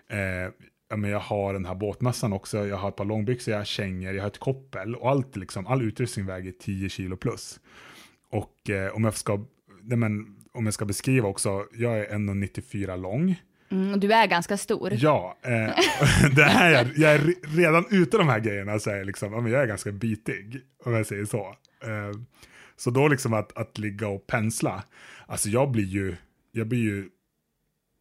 eh, 0.08 0.96
men 0.96 1.10
jag 1.10 1.20
har 1.20 1.52
den 1.52 1.64
här 1.64 1.74
båtmössan 1.74 2.32
också, 2.32 2.66
jag 2.66 2.76
har 2.76 2.88
ett 2.88 2.96
par 2.96 3.04
långbyxor, 3.04 3.52
jag 3.52 3.60
har 3.60 3.64
kängor, 3.64 4.14
jag 4.14 4.22
har 4.22 4.28
ett 4.28 4.38
koppel 4.38 4.94
och 4.94 5.10
allt, 5.10 5.36
liksom, 5.36 5.66
all 5.66 5.82
utrustning 5.82 6.26
väger 6.26 6.52
10 6.52 6.88
kilo 6.88 7.16
plus. 7.16 7.60
Och 8.30 8.70
eh, 8.70 8.94
om, 8.96 9.04
jag 9.04 9.14
ska, 9.14 9.44
nej, 9.82 9.98
men, 9.98 10.36
om 10.52 10.64
jag 10.64 10.74
ska 10.74 10.84
beskriva 10.84 11.28
också, 11.28 11.66
jag 11.72 11.98
är 11.98 12.08
1,94 12.08 12.96
lång. 12.96 13.36
Mm, 13.70 14.00
du 14.00 14.12
är 14.12 14.26
ganska 14.26 14.56
stor. 14.56 14.92
Ja, 14.94 15.38
eh, 15.42 15.50
det 16.36 16.44
här, 16.44 16.70
jag, 16.70 16.86
jag 16.96 17.14
är 17.14 17.18
re- 17.18 17.56
redan 17.56 17.84
ute 17.90 18.18
de 18.18 18.28
här 18.28 18.40
grejerna 18.40 18.78
så 18.78 18.90
är 18.90 18.96
jag, 18.96 19.06
liksom, 19.06 19.46
jag 19.46 19.62
är 19.62 19.66
ganska 19.66 19.92
bitig, 19.92 20.60
om 20.84 20.92
jag 20.92 21.06
säger 21.06 21.24
så. 21.24 21.56
Eh, 21.82 22.10
så 22.76 22.90
då 22.90 23.08
liksom 23.08 23.32
att, 23.32 23.56
att 23.56 23.78
ligga 23.78 24.08
och 24.08 24.26
pensla, 24.26 24.84
alltså 25.26 25.48
jag 25.48 25.70
blir 25.70 25.84
ju, 25.84 26.16
jag 26.52 26.66
blir 26.68 26.80
ju 26.80 27.08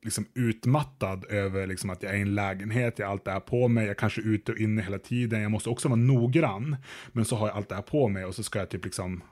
liksom 0.03 0.25
utmattad 0.33 1.25
över 1.29 1.67
liksom 1.67 1.89
att 1.89 2.03
jag 2.03 2.11
är 2.13 2.17
i 2.17 2.21
en 2.21 2.35
lägenhet, 2.35 2.99
jag 2.99 3.05
har 3.05 3.11
allt 3.11 3.25
det 3.25 3.31
här 3.31 3.39
på 3.39 3.67
mig, 3.67 3.87
jag 3.87 3.97
kanske 3.97 4.21
är 4.21 4.25
ute 4.25 4.51
och 4.51 4.57
inne 4.57 4.81
hela 4.81 4.99
tiden, 4.99 5.41
jag 5.41 5.51
måste 5.51 5.69
också 5.69 5.87
vara 5.87 5.99
noggrann, 5.99 6.75
men 7.11 7.25
så 7.25 7.35
har 7.35 7.47
jag 7.47 7.57
allt 7.57 7.69
det 7.69 7.75
här 7.75 7.81
på 7.81 8.07
mig 8.07 8.25
och 8.25 8.35
så 8.35 8.43
ska 8.43 8.59
jag 8.59 8.69
typ 8.69 8.85
liksom, 8.85 9.23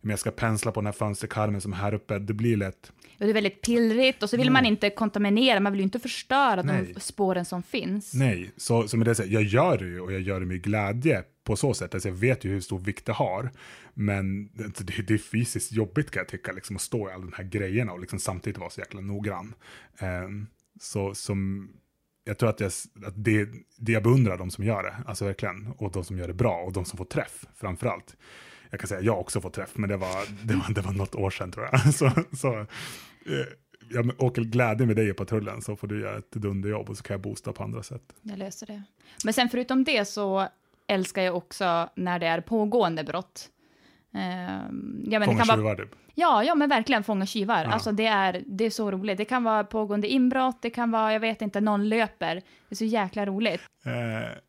men 0.00 0.10
jag 0.10 0.18
ska 0.18 0.30
pensla 0.30 0.72
på 0.72 0.80
den 0.80 0.86
här 0.86 0.92
fönsterkarmen 0.92 1.60
som 1.60 1.72
är 1.72 1.76
här 1.76 1.94
uppe, 1.94 2.18
det 2.18 2.34
blir 2.34 2.56
lätt, 2.56 2.92
Och 3.02 3.24
det 3.24 3.30
är 3.30 3.34
väldigt 3.34 3.62
pillrigt 3.62 4.22
och 4.22 4.30
så 4.30 4.36
vill 4.36 4.50
man 4.50 4.66
inte 4.66 4.90
kontaminera, 4.90 5.60
man 5.60 5.72
vill 5.72 5.80
ju 5.80 5.84
inte 5.84 5.98
förstöra 5.98 6.62
Nej. 6.62 6.92
de 6.94 7.00
spåren 7.00 7.44
som 7.44 7.62
finns. 7.62 8.14
Nej, 8.14 8.50
så, 8.56 8.88
så 8.88 8.96
med 8.96 9.06
det 9.06 9.14
säger 9.14 9.32
jag 9.32 9.42
gör 9.42 9.78
det 9.78 9.84
ju 9.84 10.00
och 10.00 10.12
jag 10.12 10.20
gör 10.20 10.40
det 10.40 10.46
med 10.46 10.62
glädje 10.62 11.24
på 11.44 11.56
så 11.56 11.74
sätt. 11.74 11.94
Alltså 11.94 12.08
jag 12.08 12.16
vet 12.16 12.44
ju 12.44 12.50
hur 12.50 12.60
stor 12.60 12.78
vikt 12.78 13.06
det 13.06 13.12
har. 13.12 13.50
Men 13.94 14.46
det, 14.54 14.78
det, 14.78 15.02
det 15.02 15.14
är 15.14 15.18
fysiskt 15.18 15.72
jobbigt 15.72 16.10
kan 16.10 16.20
jag 16.20 16.28
tycka, 16.28 16.52
liksom, 16.52 16.76
att 16.76 16.82
stå 16.82 17.08
i 17.08 17.12
alla 17.12 17.24
de 17.24 17.32
här 17.32 17.44
grejerna 17.44 17.92
och 17.92 18.00
liksom 18.00 18.18
samtidigt 18.18 18.58
vara 18.58 18.70
så 18.70 18.80
jäkla 18.80 19.00
noggrann. 19.00 19.54
Ehm, 19.98 20.46
så 20.80 21.14
som, 21.14 21.70
jag 22.24 22.38
tror 22.38 22.50
att, 22.50 22.60
jag, 22.60 22.72
att 23.06 23.24
det, 23.24 23.48
det 23.78 23.92
jag 23.92 24.02
beundrar 24.02 24.38
de 24.38 24.50
som 24.50 24.64
gör 24.64 24.82
det, 24.82 24.96
alltså 25.06 25.24
verkligen, 25.24 25.66
och 25.78 25.92
de 25.92 26.04
som 26.04 26.18
gör 26.18 26.28
det 26.28 26.34
bra 26.34 26.62
och 26.62 26.72
de 26.72 26.84
som 26.84 26.96
får 26.96 27.04
träff 27.04 27.44
framför 27.54 27.86
allt. 27.86 28.16
Jag 28.76 28.80
kan 28.80 28.88
säga 28.88 29.00
jag 29.00 29.20
också 29.20 29.40
fått 29.40 29.52
träff, 29.52 29.70
men 29.74 29.88
det 29.88 29.96
var, 29.96 30.46
det 30.46 30.54
var, 30.54 30.74
det 30.74 30.80
var 30.80 30.92
något 30.92 31.14
år 31.14 31.30
sedan 31.30 31.52
tror 31.52 31.68
jag. 31.72 31.94
Så, 31.94 32.10
så, 32.36 32.58
eh, 32.58 32.66
jag 33.90 34.22
åker 34.22 34.42
glädje 34.42 34.86
med 34.86 34.96
dig 34.96 35.08
i 35.08 35.12
patrullen 35.12 35.62
så 35.62 35.76
får 35.76 35.88
du 35.88 36.00
göra 36.00 36.18
ett 36.18 36.30
dunderjobb 36.32 36.90
och 36.90 36.96
så 36.96 37.02
kan 37.02 37.14
jag 37.14 37.20
boosta 37.20 37.52
på 37.52 37.62
andra 37.62 37.82
sätt. 37.82 38.02
Jag 38.22 38.38
löser 38.38 38.66
det. 38.66 38.82
Men 39.24 39.34
sen 39.34 39.48
förutom 39.48 39.84
det 39.84 40.04
så 40.08 40.48
älskar 40.86 41.22
jag 41.22 41.36
också 41.36 41.88
när 41.94 42.18
det 42.18 42.26
är 42.26 42.40
pågående 42.40 43.04
brott. 43.04 43.48
Ehm, 44.14 45.04
ja, 45.04 45.18
men 45.18 45.20
det 45.20 45.26
Fånga 45.26 45.38
kan 45.38 45.46
vara, 45.48 45.56
tjuvar 45.56 45.76
typ. 45.76 45.94
ja, 46.14 46.44
ja, 46.44 46.54
men 46.54 46.68
verkligen 46.68 47.04
fånga 47.04 47.26
tjuvar. 47.26 47.64
Ja. 47.64 47.70
Alltså 47.70 47.92
det 47.92 48.06
är, 48.06 48.42
det 48.46 48.64
är 48.64 48.70
så 48.70 48.90
roligt. 48.90 49.18
Det 49.18 49.24
kan 49.24 49.44
vara 49.44 49.64
pågående 49.64 50.08
inbrott, 50.08 50.62
det 50.62 50.70
kan 50.70 50.90
vara, 50.90 51.12
jag 51.12 51.20
vet 51.20 51.42
inte, 51.42 51.60
någon 51.60 51.88
löper. 51.88 52.34
Det 52.34 52.74
är 52.74 52.76
så 52.76 52.84
jäkla 52.84 53.26
roligt. 53.26 53.60
Eh, 53.84 53.92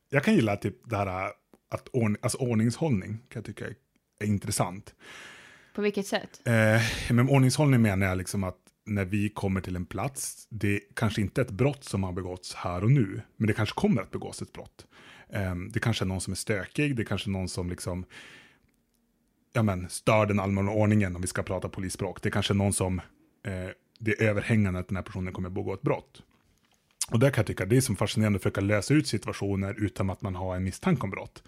jag 0.09 0.23
kan 0.23 0.35
gilla 0.35 0.55
typ 0.55 0.75
det 0.83 0.97
här 0.97 1.31
att 1.69 1.87
ordning, 1.87 2.17
alltså 2.21 2.37
ordningshållning 2.37 3.17
kan 3.29 3.39
jag 3.39 3.45
tycka 3.45 3.65
är, 3.65 3.75
är 4.19 4.25
intressant. 4.25 4.95
På 5.73 5.81
vilket 5.81 6.07
sätt? 6.07 6.41
Eh, 6.45 7.13
men 7.13 7.29
ordningshållning 7.29 7.81
menar 7.81 8.07
jag 8.07 8.17
liksom 8.17 8.43
att 8.43 8.57
när 8.85 9.05
vi 9.05 9.29
kommer 9.29 9.61
till 9.61 9.75
en 9.75 9.85
plats, 9.85 10.47
det 10.49 10.75
är 10.75 10.79
kanske 10.93 11.21
inte 11.21 11.41
ett 11.41 11.51
brott 11.51 11.83
som 11.83 12.03
har 12.03 12.11
begåtts 12.11 12.53
här 12.55 12.83
och 12.83 12.91
nu, 12.91 13.21
men 13.37 13.47
det 13.47 13.53
kanske 13.53 13.75
kommer 13.75 14.01
att 14.01 14.11
begås 14.11 14.41
ett 14.41 14.53
brott. 14.53 14.85
Eh, 15.29 15.55
det 15.55 15.79
kanske 15.79 16.03
är 16.03 16.07
någon 16.07 16.21
som 16.21 16.31
är 16.31 16.35
stökig, 16.35 16.95
det 16.95 17.05
kanske 17.05 17.29
är 17.29 17.31
någon 17.31 17.49
som 17.49 17.69
liksom 17.69 18.05
ja, 19.53 19.63
men, 19.63 19.89
stör 19.89 20.25
den 20.25 20.39
allmänna 20.39 20.71
ordningen 20.71 21.15
om 21.15 21.21
vi 21.21 21.27
ska 21.27 21.43
prata 21.43 21.69
polisspråk. 21.69 22.21
Det 22.21 22.31
kanske 22.31 22.53
är 22.53 22.55
någon 22.55 22.73
som 22.73 22.99
eh, 23.43 23.69
det 23.99 24.11
är 24.11 24.23
överhängande 24.23 24.79
att 24.79 24.87
den 24.87 24.95
här 24.95 25.03
personen 25.03 25.33
kommer 25.33 25.49
att 25.49 25.55
begå 25.55 25.73
ett 25.73 25.81
brott. 25.81 26.21
Och 27.11 27.19
där 27.19 27.29
kan 27.29 27.41
jag 27.41 27.47
tycka 27.47 27.65
det 27.65 27.77
är 27.77 27.81
som 27.81 27.95
fascinerande 27.95 28.37
att 28.37 28.43
försöka 28.43 28.61
lösa 28.61 28.93
ut 28.93 29.07
situationer 29.07 29.75
utan 29.77 30.09
att 30.09 30.21
man 30.21 30.35
har 30.35 30.55
en 30.55 30.63
misstanke 30.63 31.03
om 31.03 31.09
brott. 31.09 31.43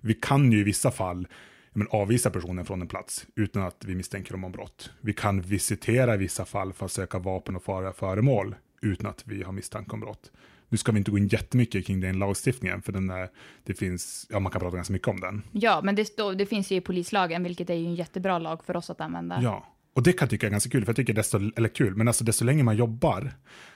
Vi 0.00 0.14
kan 0.14 0.52
ju 0.52 0.60
i 0.60 0.62
vissa 0.62 0.90
fall 0.90 1.28
men, 1.74 1.88
avvisa 1.90 2.30
personen 2.30 2.64
från 2.64 2.82
en 2.82 2.88
plats 2.88 3.26
utan 3.34 3.62
att 3.62 3.84
vi 3.84 3.94
misstänker 3.94 4.32
dem 4.32 4.44
om 4.44 4.52
brott. 4.52 4.90
Vi 5.00 5.12
kan 5.12 5.40
visitera 5.40 6.14
i 6.14 6.16
vissa 6.16 6.44
fall 6.44 6.72
för 6.72 6.86
att 6.86 6.92
söka 6.92 7.18
vapen 7.18 7.56
och 7.56 7.62
farliga 7.62 7.92
föremål 7.92 8.54
utan 8.82 9.10
att 9.10 9.22
vi 9.26 9.42
har 9.42 9.52
misstanke 9.52 9.90
om 9.92 10.00
brott. 10.00 10.32
Nu 10.68 10.78
ska 10.78 10.92
vi 10.92 10.98
inte 10.98 11.10
gå 11.10 11.18
in 11.18 11.26
jättemycket 11.26 11.86
kring 11.86 12.00
den 12.00 12.18
lagstiftningen, 12.18 12.82
för 12.82 12.92
den 12.92 13.10
är, 13.10 13.28
det 13.64 13.74
finns, 13.74 14.26
ja 14.30 14.40
man 14.40 14.52
kan 14.52 14.60
prata 14.60 14.76
ganska 14.76 14.92
mycket 14.92 15.08
om 15.08 15.20
den. 15.20 15.42
Ja, 15.52 15.80
men 15.84 15.94
det, 15.94 16.04
står, 16.04 16.34
det 16.34 16.46
finns 16.46 16.72
ju 16.72 16.76
i 16.76 16.80
polislagen, 16.80 17.42
vilket 17.42 17.70
är 17.70 17.74
ju 17.74 17.86
en 17.86 17.94
jättebra 17.94 18.38
lag 18.38 18.64
för 18.64 18.76
oss 18.76 18.90
att 18.90 19.00
använda. 19.00 19.40
Ja, 19.42 19.74
och 19.94 20.02
det 20.02 20.12
kan 20.12 20.26
jag 20.26 20.30
tycka 20.30 20.46
är 20.46 20.50
ganska 20.50 20.70
kul, 20.70 20.84
för 20.84 20.90
jag 20.90 20.96
tycker 20.96 21.12
desto, 21.12 21.40
eller 21.56 21.68
kul, 21.68 21.96
men 21.96 22.08
alltså 22.08 22.24
desto 22.24 22.44
längre 22.44 22.62
man 22.62 22.76
jobbar, 22.76 23.32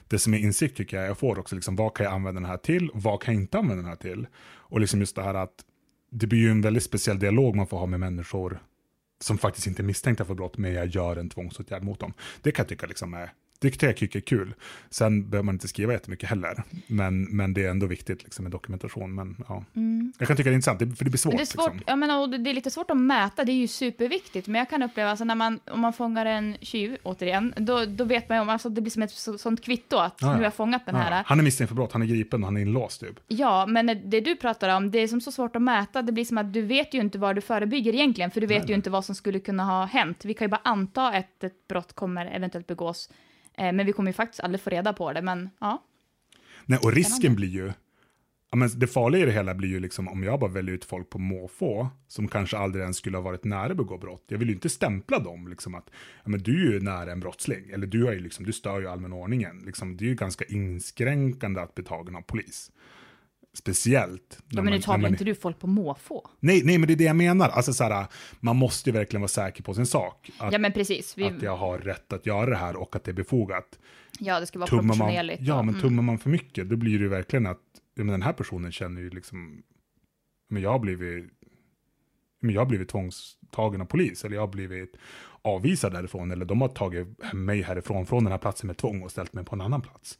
desto 0.08 0.30
mer 0.30 0.38
insikt 0.38 0.76
tycker 0.76 0.96
jag 0.96 1.08
jag 1.08 1.18
får 1.18 1.38
också, 1.38 1.54
liksom, 1.54 1.76
vad 1.76 1.94
kan 1.94 2.04
jag 2.04 2.12
använda 2.12 2.40
den 2.40 2.50
här 2.50 2.56
till, 2.56 2.90
vad 2.94 3.22
kan 3.22 3.34
jag 3.34 3.42
inte 3.42 3.58
använda 3.58 3.82
den 3.82 3.90
här 3.90 3.96
till? 3.96 4.26
Och 4.46 4.80
liksom 4.80 5.00
just 5.00 5.16
det 5.16 5.22
här 5.22 5.34
att 5.34 5.64
det 6.10 6.26
blir 6.26 6.38
ju 6.38 6.50
en 6.50 6.60
väldigt 6.60 6.82
speciell 6.82 7.18
dialog 7.18 7.56
man 7.56 7.66
får 7.66 7.78
ha 7.78 7.86
med 7.86 8.00
människor 8.00 8.62
som 9.20 9.38
faktiskt 9.38 9.66
inte 9.66 9.82
är 9.82 9.84
misstänkta 9.84 10.24
för 10.24 10.34
brott, 10.34 10.58
men 10.58 10.72
jag 10.72 10.86
gör 10.86 11.16
en 11.16 11.28
tvångsåtgärd 11.28 11.82
mot 11.82 12.00
dem. 12.00 12.12
Det 12.42 12.52
kan 12.52 12.62
jag 12.62 12.68
tycka 12.68 12.86
liksom 12.86 13.14
är, 13.14 13.32
det 13.60 13.70
kan 13.70 13.86
jag 13.88 13.96
tycka 13.96 14.18
är 14.18 14.22
kul. 14.22 14.54
Sen 14.90 15.30
behöver 15.30 15.44
man 15.44 15.54
inte 15.54 15.68
skriva 15.68 15.92
jättemycket 15.92 16.28
heller, 16.28 16.62
men, 16.86 17.22
men 17.24 17.54
det 17.54 17.64
är 17.64 17.70
ändå 17.70 17.86
viktigt 17.86 18.24
liksom, 18.24 18.42
med 18.42 18.52
dokumentation. 18.52 19.14
Men, 19.14 19.36
ja. 19.48 19.64
Jag 20.18 20.28
kan 20.28 20.36
tycka 20.36 20.50
det 20.50 20.52
är 20.52 20.54
intressant, 20.54 20.78
det- 20.78 20.96
för 20.96 21.04
det 21.04 21.10
blir 21.10 21.18
svårt. 21.18 21.32
Men 21.32 21.36
det 21.36 21.42
är 21.42 21.46
svårt, 21.46 21.72
Liksom. 21.74 21.84
jag 21.86 21.98
menar, 21.98 22.20
och 22.20 22.30
det 22.40 22.50
är 22.50 22.54
lite 22.54 22.70
svårt 22.70 22.90
att 22.90 22.96
mäta, 22.96 23.44
det 23.44 23.52
är 23.52 23.56
ju 23.56 23.68
superviktigt, 23.68 24.46
men 24.48 24.58
jag 24.58 24.70
kan 24.70 24.82
uppleva, 24.82 25.10
alltså 25.10 25.24
när 25.24 25.34
man, 25.34 25.60
om 25.70 25.80
man 25.80 25.92
fångar 25.92 26.26
en 26.26 26.56
tjuv, 26.60 26.96
återigen, 27.02 27.54
då, 27.56 27.84
då 27.84 28.04
vet 28.04 28.28
man 28.28 28.38
ju 28.38 28.42
om, 28.42 28.48
alltså 28.48 28.68
det 28.68 28.80
blir 28.80 28.90
som 28.90 29.02
ett 29.02 29.10
så, 29.10 29.38
sånt 29.38 29.64
kvitto 29.64 29.96
att 29.96 30.18
Ja, 30.20 30.26
ja. 30.26 30.32
nu 30.32 30.36
har 30.38 30.44
jag 30.44 30.54
fångat 30.54 30.86
den 30.86 30.94
här. 30.94 31.10
Ja, 31.16 31.22
han 31.26 31.38
är 31.38 31.42
misstänkt 31.44 31.68
för 31.68 31.74
brott, 31.76 31.92
han 31.92 32.02
är 32.02 32.06
gripen 32.06 32.42
och 32.42 32.46
han 32.46 32.56
är 32.56 32.60
inlåst 32.60 33.00
typ. 33.00 33.20
Ja, 33.28 33.66
men 33.66 33.86
det 34.10 34.20
du 34.20 34.36
pratar 34.36 34.76
om, 34.76 34.90
det 34.90 34.98
är 34.98 35.08
som 35.08 35.20
så 35.20 35.32
svårt 35.32 35.56
att 35.56 35.62
mäta, 35.62 36.02
det 36.02 36.12
blir 36.12 36.24
som 36.24 36.38
att 36.38 36.52
du 36.52 36.62
vet 36.62 36.94
ju 36.94 37.00
inte 37.00 37.18
vad 37.18 37.34
du 37.36 37.40
förebygger 37.40 37.94
egentligen, 37.94 38.30
för 38.30 38.40
du 38.40 38.46
vet 38.46 38.62
Nej, 38.62 38.68
ju 38.68 38.74
inte 38.74 38.90
vad 38.90 39.04
som 39.04 39.14
skulle 39.14 39.40
kunna 39.40 39.64
ha 39.64 39.84
hänt. 39.84 40.24
Vi 40.24 40.34
kan 40.34 40.44
ju 40.44 40.48
bara 40.50 40.60
anta 40.64 41.08
att 41.08 41.44
ett 41.44 41.68
brott 41.68 41.92
kommer 41.92 42.26
eventuellt 42.26 42.66
begås, 42.66 43.10
men 43.58 43.86
vi 43.86 43.92
kommer 43.92 44.10
ju 44.10 44.14
faktiskt 44.14 44.40
aldrig 44.40 44.60
få 44.60 44.70
reda 44.70 44.92
på 44.92 45.12
det, 45.12 45.22
men 45.22 45.50
ja. 45.60 45.84
Nej, 46.64 46.78
och 46.82 46.92
risken 46.92 47.34
blir 47.34 47.48
ju, 47.48 47.72
ja, 48.50 48.56
men 48.56 48.70
det 48.76 48.86
farliga 48.86 49.22
i 49.22 49.26
det 49.26 49.32
hela 49.32 49.54
blir 49.54 49.68
ju 49.68 49.80
liksom 49.80 50.08
om 50.08 50.22
jag 50.22 50.40
bara 50.40 50.50
väljer 50.50 50.74
ut 50.74 50.84
folk 50.84 51.10
på 51.10 51.18
måfå 51.18 51.88
som 52.08 52.28
kanske 52.28 52.58
aldrig 52.58 52.82
ens 52.82 52.96
skulle 52.96 53.16
ha 53.16 53.22
varit 53.22 53.44
nära 53.44 53.70
att 53.70 53.76
begå 53.76 53.98
brott. 53.98 54.24
Jag 54.28 54.38
vill 54.38 54.48
ju 54.48 54.54
inte 54.54 54.68
stämpla 54.68 55.18
dem 55.18 55.48
liksom 55.48 55.74
att 55.74 55.90
ja, 56.24 56.30
men 56.30 56.42
du 56.42 56.68
är 56.68 56.72
ju 56.72 56.80
nära 56.80 57.12
en 57.12 57.20
brottsling 57.20 57.70
eller 57.70 57.86
du, 57.86 58.08
är 58.08 58.12
ju 58.12 58.20
liksom, 58.20 58.44
du 58.44 58.52
stör 58.52 58.80
ju 58.80 58.88
allmän 58.88 59.12
ordningen. 59.12 59.62
Liksom, 59.66 59.96
det 59.96 60.04
är 60.04 60.08
ju 60.08 60.14
ganska 60.14 60.44
inskränkande 60.44 61.60
att 61.60 61.74
bli 61.74 61.84
tagen 61.84 62.16
av 62.16 62.22
polis. 62.22 62.70
Speciellt. 63.54 64.38
ja 64.48 64.62
men 64.62 64.64
nu 64.64 64.70
man- 64.70 64.80
tar 64.80 64.92
väl 64.92 65.00
man- 65.02 65.10
inte 65.10 65.24
du 65.24 65.34
folk 65.34 65.58
på 65.58 65.66
måfå? 65.66 66.28
Nej, 66.40 66.62
nej, 66.64 66.78
men 66.78 66.86
det 66.86 66.94
är 66.94 66.96
det 66.96 67.04
jag 67.04 67.16
menar. 67.16 67.48
Alltså, 67.48 67.72
så 67.72 67.84
här, 67.84 68.06
man 68.40 68.56
måste 68.56 68.90
ju 68.90 68.94
verkligen 68.96 69.20
vara 69.20 69.28
säker 69.28 69.62
på 69.62 69.74
sin 69.74 69.86
sak. 69.86 70.30
Att, 70.38 70.52
Ja 70.52 70.58
men 70.58 70.72
precis, 70.72 71.18
vi, 71.18 71.24
att 71.24 71.42
jag 71.42 71.56
har 71.56 71.78
rätt 71.78 72.12
att 72.12 72.26
göra 72.26 72.50
det 72.50 72.56
här 72.56 72.76
och 72.76 72.96
att 72.96 73.04
det 73.04 73.10
är 73.10 73.12
befogat. 73.12 73.78
ja 74.18 74.40
det 74.40 74.46
ska 74.46 74.58
vara 74.58 74.66
tummar 74.68 74.82
man, 74.82 74.96
proportionerligt. 74.96 75.42
ja, 75.42 75.58
och- 75.58 75.64
men 75.64 75.74
mm. 75.74 75.82
tummar 75.88 76.02
man 76.02 76.18
för 76.18 76.30
mycket, 76.30 76.68
då 76.68 76.76
blir 76.76 76.92
det 76.98 77.02
ju 77.02 77.08
verkligen 77.08 77.46
att 77.46 77.60
ja, 77.94 78.04
men 78.04 78.12
den 78.12 78.22
här 78.22 78.32
personen 78.32 78.72
känner 78.72 79.00
ju 79.00 79.10
liksom, 79.10 79.62
men 80.50 80.62
jag 80.62 80.70
har 80.70 80.78
blivit, 80.78 81.24
men 82.40 82.54
jag 82.54 82.60
har 82.60 82.66
blivit 82.66 82.88
tvångstagen 82.88 83.80
av 83.80 83.84
polis, 83.84 84.24
eller 84.24 84.34
jag 84.36 84.42
har 84.42 84.48
blivit 84.48 84.96
avvisad 85.42 85.92
därifrån, 85.92 86.30
eller 86.30 86.44
de 86.44 86.60
har 86.60 86.68
tagit 86.68 87.32
mig 87.32 87.62
härifrån, 87.62 88.06
från 88.06 88.24
den 88.24 88.30
här 88.32 88.38
platsen 88.38 88.66
med 88.66 88.76
tvång 88.76 89.02
och 89.02 89.10
ställt 89.10 89.32
mig 89.32 89.44
på 89.44 89.54
en 89.54 89.60
annan 89.60 89.82
plats 89.82 90.18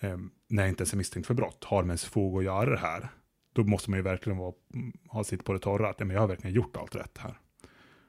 eh, 0.00 0.16
när 0.48 0.62
jag 0.62 0.68
inte 0.68 0.80
ens 0.80 0.92
är 0.92 0.96
misstänkt 0.96 1.26
för 1.26 1.34
brott, 1.34 1.64
har 1.64 1.82
med 1.82 1.90
ens 1.90 2.04
fog 2.04 2.38
att 2.38 2.44
göra 2.44 2.70
det 2.70 2.78
här, 2.78 3.08
då 3.52 3.64
måste 3.64 3.90
man 3.90 3.98
ju 3.98 4.02
verkligen 4.02 4.38
vara, 4.38 4.54
mm, 4.74 4.92
ha 5.08 5.24
sitt 5.24 5.44
på 5.44 5.52
det 5.52 5.58
torra, 5.58 5.90
att 5.90 5.96
ja, 5.98 6.06
men 6.06 6.14
jag 6.14 6.20
har 6.20 6.28
verkligen 6.28 6.56
gjort 6.56 6.76
allt 6.76 6.96
rätt 6.96 7.18
här. 7.18 7.38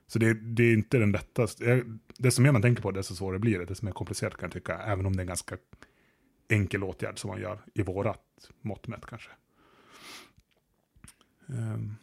Så 0.08 0.20
det, 0.20 0.34
det 0.34 0.64
är 0.64 0.74
inte 0.74 0.98
den 0.98 1.12
lättaste, 1.12 1.84
som 2.30 2.44
mer 2.44 2.52
man 2.52 2.62
tänker 2.62 2.82
på 2.82 2.92
det, 2.92 3.00
desto 3.00 3.16
svårare 3.16 3.40
blir 3.40 3.60
det, 3.60 3.76
som 3.76 3.88
är 3.88 3.92
komplicerat 3.92 4.38
kan 4.38 4.48
jag 4.48 4.52
tycka, 4.52 4.78
även 4.78 5.06
om 5.06 5.16
det 5.16 5.20
är 5.20 5.24
en 5.24 5.28
ganska 5.28 5.58
enkel 6.50 6.84
åtgärd 6.84 7.20
som 7.20 7.30
man 7.30 7.42
gör 7.42 7.60
i 7.74 7.82
vårat 7.82 8.50
mått 8.62 8.88
mätt 8.88 9.06
kanske. 9.06 9.30
Um, 11.48 11.96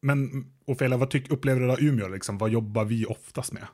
men 0.00 0.46
Ofelia, 0.64 0.98
vad 0.98 1.10
tyck, 1.10 1.30
upplever 1.30 1.60
du 1.60 1.72
av 1.72 1.80
Umeå? 1.80 2.08
Liksom? 2.08 2.38
Vad 2.38 2.50
jobbar 2.50 2.84
vi 2.84 3.06
oftast 3.06 3.52
med? 3.52 3.66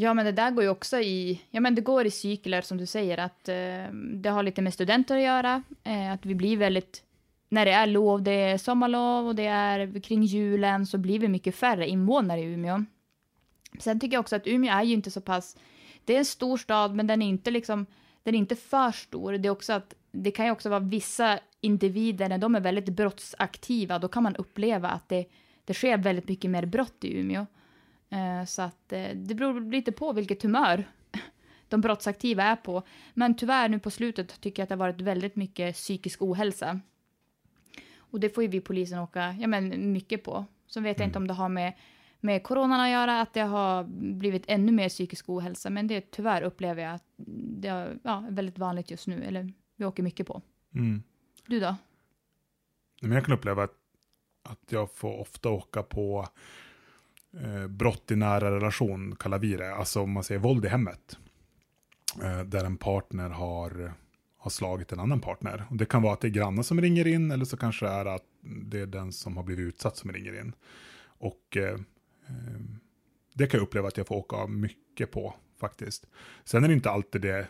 Ja, 0.00 0.14
men 0.14 0.24
det 0.24 0.32
där 0.32 0.50
går 0.50 0.64
ju 0.64 0.70
också 0.70 1.00
i, 1.00 1.40
ja 1.50 1.60
men 1.60 1.74
det 1.74 1.80
går 1.80 2.06
i 2.06 2.10
cykler 2.10 2.62
som 2.62 2.78
du 2.78 2.86
säger, 2.86 3.18
att 3.18 3.48
eh, 3.48 3.92
det 3.92 4.30
har 4.30 4.42
lite 4.42 4.62
med 4.62 4.74
studenter 4.74 5.16
att 5.16 5.22
göra, 5.22 5.62
eh, 5.84 6.12
att 6.12 6.26
vi 6.26 6.34
blir 6.34 6.56
väldigt, 6.56 7.02
när 7.48 7.64
det 7.64 7.70
är 7.70 7.86
lov, 7.86 8.22
det 8.22 8.30
är 8.30 8.58
sommarlov 8.58 9.26
och 9.26 9.34
det 9.34 9.46
är 9.46 10.00
kring 10.00 10.22
julen 10.22 10.86
så 10.86 10.98
blir 10.98 11.18
vi 11.18 11.28
mycket 11.28 11.54
färre 11.54 11.88
invånare 11.88 12.40
i 12.40 12.44
Umeå. 12.44 12.84
Sen 13.78 14.00
tycker 14.00 14.16
jag 14.16 14.20
också 14.20 14.36
att 14.36 14.46
Umeå 14.46 14.72
är 14.72 14.82
ju 14.82 14.94
inte 14.94 15.10
så 15.10 15.20
pass, 15.20 15.56
det 16.04 16.14
är 16.14 16.18
en 16.18 16.24
stor 16.24 16.56
stad 16.56 16.94
men 16.94 17.06
den 17.06 17.22
är 17.22 17.28
inte 17.28 17.50
liksom, 17.50 17.86
den 18.22 18.34
är 18.34 18.38
inte 18.38 18.56
för 18.56 18.92
stor. 18.92 19.32
Det 19.32 19.48
är 19.48 19.52
också 19.52 19.72
att 19.72 19.94
det 20.12 20.30
kan 20.30 20.46
ju 20.46 20.52
också 20.52 20.68
vara 20.68 20.80
vissa 20.80 21.38
individer, 21.60 22.28
när 22.28 22.38
de 22.38 22.54
är 22.54 22.60
väldigt 22.60 22.88
brottsaktiva, 22.88 23.98
då 23.98 24.08
kan 24.08 24.22
man 24.22 24.36
uppleva 24.36 24.88
att 24.88 25.08
det, 25.08 25.26
det 25.64 25.74
sker 25.74 25.96
väldigt 25.96 26.28
mycket 26.28 26.50
mer 26.50 26.66
brott 26.66 27.04
i 27.04 27.18
Umeå. 27.18 27.46
Eh, 28.10 28.44
så 28.44 28.62
att 28.62 28.92
eh, 28.92 29.08
det 29.14 29.34
beror 29.34 29.70
lite 29.70 29.92
på 29.92 30.12
vilket 30.12 30.42
humör 30.42 30.84
de 31.68 31.80
brottsaktiva 31.80 32.42
är 32.42 32.56
på. 32.56 32.82
Men 33.14 33.36
tyvärr 33.36 33.68
nu 33.68 33.78
på 33.78 33.90
slutet 33.90 34.40
tycker 34.40 34.62
jag 34.62 34.64
att 34.64 34.68
det 34.68 34.74
har 34.74 34.78
varit 34.78 35.00
väldigt 35.00 35.36
mycket 35.36 35.74
psykisk 35.74 36.22
ohälsa. 36.22 36.80
Och 37.96 38.20
det 38.20 38.30
får 38.30 38.42
ju 38.42 38.48
vi 38.48 38.60
polisen 38.60 38.98
åka 38.98 39.36
ja, 39.40 39.46
men 39.46 39.92
mycket 39.92 40.24
på. 40.24 40.44
Så 40.66 40.80
vet 40.80 40.98
jag 40.98 41.08
inte 41.08 41.16
mm. 41.16 41.22
om 41.22 41.28
det 41.28 41.34
har 41.34 41.48
med, 41.48 41.72
med 42.20 42.42
coronan 42.42 42.80
att 42.80 42.90
göra, 42.90 43.20
att 43.20 43.32
det 43.32 43.40
har 43.40 43.84
blivit 44.14 44.44
ännu 44.46 44.72
mer 44.72 44.88
psykisk 44.88 45.28
ohälsa. 45.28 45.70
Men 45.70 45.86
det 45.86 46.10
tyvärr 46.10 46.42
upplever 46.42 46.82
jag 46.82 46.94
att 46.94 47.04
det 47.16 47.68
är 47.68 47.98
ja, 48.02 48.26
väldigt 48.30 48.58
vanligt 48.58 48.90
just 48.90 49.06
nu, 49.06 49.24
eller 49.24 49.52
vi 49.76 49.84
åker 49.84 50.02
mycket 50.02 50.26
på. 50.26 50.42
Mm. 50.74 51.02
Du 51.46 51.60
då? 51.60 51.76
Men 53.02 53.12
jag 53.12 53.24
kan 53.24 53.34
uppleva 53.34 53.62
att, 53.62 53.74
att 54.42 54.72
jag 54.72 54.92
får 54.92 55.20
ofta 55.20 55.48
åka 55.48 55.82
på 55.82 56.28
eh, 57.36 57.66
brott 57.66 58.10
i 58.10 58.16
nära 58.16 58.56
relation, 58.56 59.16
kallar 59.16 59.38
vi 59.38 59.56
det. 59.56 59.74
Alltså 59.74 60.00
om 60.00 60.12
man 60.12 60.24
säger 60.24 60.40
våld 60.40 60.64
i 60.64 60.68
hemmet. 60.68 61.18
Eh, 62.22 62.40
där 62.40 62.64
en 62.64 62.76
partner 62.76 63.30
har, 63.30 63.92
har 64.38 64.50
slagit 64.50 64.92
en 64.92 65.00
annan 65.00 65.20
partner. 65.20 65.66
Och 65.70 65.76
det 65.76 65.86
kan 65.86 66.02
vara 66.02 66.12
att 66.12 66.20
det 66.20 66.28
är 66.28 66.30
grannen 66.30 66.64
som 66.64 66.80
ringer 66.80 67.06
in, 67.06 67.30
eller 67.30 67.44
så 67.44 67.56
kanske 67.56 67.86
det 67.86 67.92
är 67.92 68.06
att 68.06 68.24
det 68.42 68.80
är 68.80 68.86
den 68.86 69.12
som 69.12 69.36
har 69.36 69.44
blivit 69.44 69.68
utsatt 69.68 69.96
som 69.96 70.12
ringer 70.12 70.40
in. 70.40 70.52
Och 71.04 71.56
eh, 71.56 71.74
eh 72.28 72.60
det 73.34 73.46
kan 73.46 73.58
jag 73.58 73.66
uppleva 73.66 73.88
att 73.88 73.96
jag 73.96 74.06
får 74.06 74.16
åka 74.16 74.46
mycket 74.46 75.10
på 75.10 75.34
faktiskt. 75.60 76.06
Sen 76.44 76.64
är 76.64 76.68
det 76.68 76.74
inte 76.74 76.90
alltid 76.90 77.22
det 77.22 77.46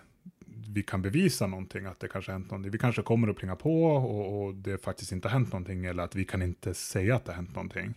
vi 0.75 0.82
kan 0.82 1.02
bevisa 1.02 1.46
någonting, 1.46 1.87
att 1.87 2.00
det 2.00 2.08
kanske 2.08 2.32
har 2.32 2.38
hänt 2.38 2.50
någonting. 2.50 2.72
Vi 2.72 2.78
kanske 2.78 3.02
kommer 3.02 3.28
att 3.28 3.37
plinga 3.37 3.56
på 3.56 3.84
och, 3.84 4.44
och, 4.44 4.54
det 4.54 4.78
faktiskt 4.78 5.12
inte 5.12 5.28
har 5.28 5.32
hänt 5.32 5.52
någonting, 5.52 5.84
eller 5.84 6.02
att 6.02 6.16
vi 6.16 6.25
kan 6.25 6.42
inte 6.42 6.75
säga 6.75 7.16
att 7.16 7.25
det 7.25 7.32
har 7.32 7.37
hänt 7.37 7.54
någonting. 7.54 7.94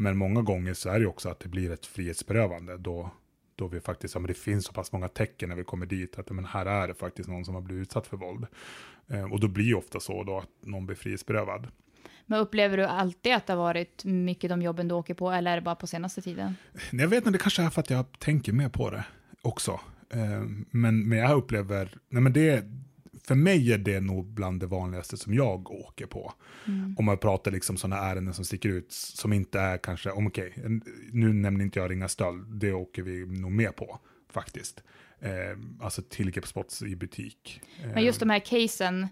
Men 0.00 0.16
många 0.16 0.42
gånger 0.42 0.74
så 0.74 0.88
är 0.88 1.00
det 1.00 1.06
också 1.06 1.28
att 1.28 1.40
det 1.40 1.48
blir 1.48 1.70
ett 1.70 1.86
frihetsberövande, 1.86 2.76
då, 2.76 3.10
då 3.56 3.68
vi 3.68 3.80
faktiskt, 3.80 4.14
ja, 4.14 4.20
men 4.20 4.28
det 4.28 4.34
finns 4.34 4.64
så 4.64 4.72
pass 4.72 4.92
många 4.92 5.08
tecken 5.08 5.48
när 5.48 5.56
vi 5.56 5.64
kommer 5.64 5.86
dit, 5.86 6.18
att 6.18 6.30
men 6.30 6.44
här 6.44 6.66
är 6.66 6.88
det 6.88 6.94
faktiskt 6.94 7.28
någon 7.28 7.44
som 7.44 7.54
har 7.54 7.62
blivit 7.62 7.82
utsatt 7.82 8.06
för 8.06 8.16
våld. 8.16 8.46
Eh, 9.08 9.32
och 9.32 9.40
då 9.40 9.48
blir 9.48 9.68
det 9.68 9.74
ofta 9.74 10.00
så 10.00 10.24
då 10.24 10.38
att 10.38 10.48
någon 10.60 10.86
blir 10.86 10.96
frihetsberövad. 10.96 11.66
Men 12.26 12.40
upplever 12.40 12.76
du 12.76 12.84
alltid 12.84 13.34
att 13.34 13.46
det 13.46 13.52
har 13.52 13.58
varit 13.58 14.04
mycket 14.04 14.50
de 14.50 14.62
jobben 14.62 14.88
du 14.88 14.94
åker 14.94 15.14
på, 15.14 15.30
eller 15.30 15.50
är 15.50 15.56
det 15.56 15.62
bara 15.62 15.74
på 15.74 15.86
senaste 15.86 16.22
tiden? 16.22 16.54
Nej, 16.72 17.02
jag 17.02 17.08
vet 17.08 17.16
inte, 17.16 17.30
det 17.30 17.38
kanske 17.38 17.62
är 17.62 17.70
för 17.70 17.80
att 17.80 17.90
jag 17.90 18.18
tänker 18.18 18.52
mer 18.52 18.68
på 18.68 18.90
det 18.90 19.04
också. 19.42 19.80
Eh, 20.10 20.42
men, 20.70 21.08
men 21.08 21.18
jag 21.18 21.38
upplever, 21.38 21.98
nej 22.08 22.22
men 22.22 22.32
det, 22.32 22.64
för 23.28 23.34
mig 23.34 23.72
är 23.72 23.78
det 23.78 24.00
nog 24.00 24.26
bland 24.26 24.60
det 24.60 24.66
vanligaste 24.66 25.16
som 25.16 25.34
jag 25.34 25.70
åker 25.70 26.06
på. 26.06 26.32
Mm. 26.66 26.94
Om 26.98 27.04
man 27.04 27.18
pratar 27.18 27.50
liksom 27.50 27.76
sådana 27.76 28.02
ärenden 28.02 28.34
som 28.34 28.44
sticker 28.44 28.68
ut, 28.68 28.92
som 28.92 29.32
inte 29.32 29.60
är 29.60 29.78
kanske, 29.78 30.10
om 30.10 30.26
okej, 30.26 30.52
okay, 30.56 30.80
nu 31.12 31.32
nämner 31.32 31.64
inte 31.64 31.78
jag 31.78 31.90
ringa 31.90 32.08
stöld, 32.08 32.46
det 32.46 32.72
åker 32.72 33.02
vi 33.02 33.26
nog 33.26 33.52
med 33.52 33.76
på 33.76 33.98
faktiskt. 34.32 34.82
Eh, 35.20 35.30
alltså 35.80 36.02
tillgreppsbrott 36.02 36.82
i 36.86 36.96
butik. 36.96 37.60
Men 37.94 38.04
just 38.04 38.20
de 38.20 38.30
här 38.30 38.38
casen, 38.38 39.02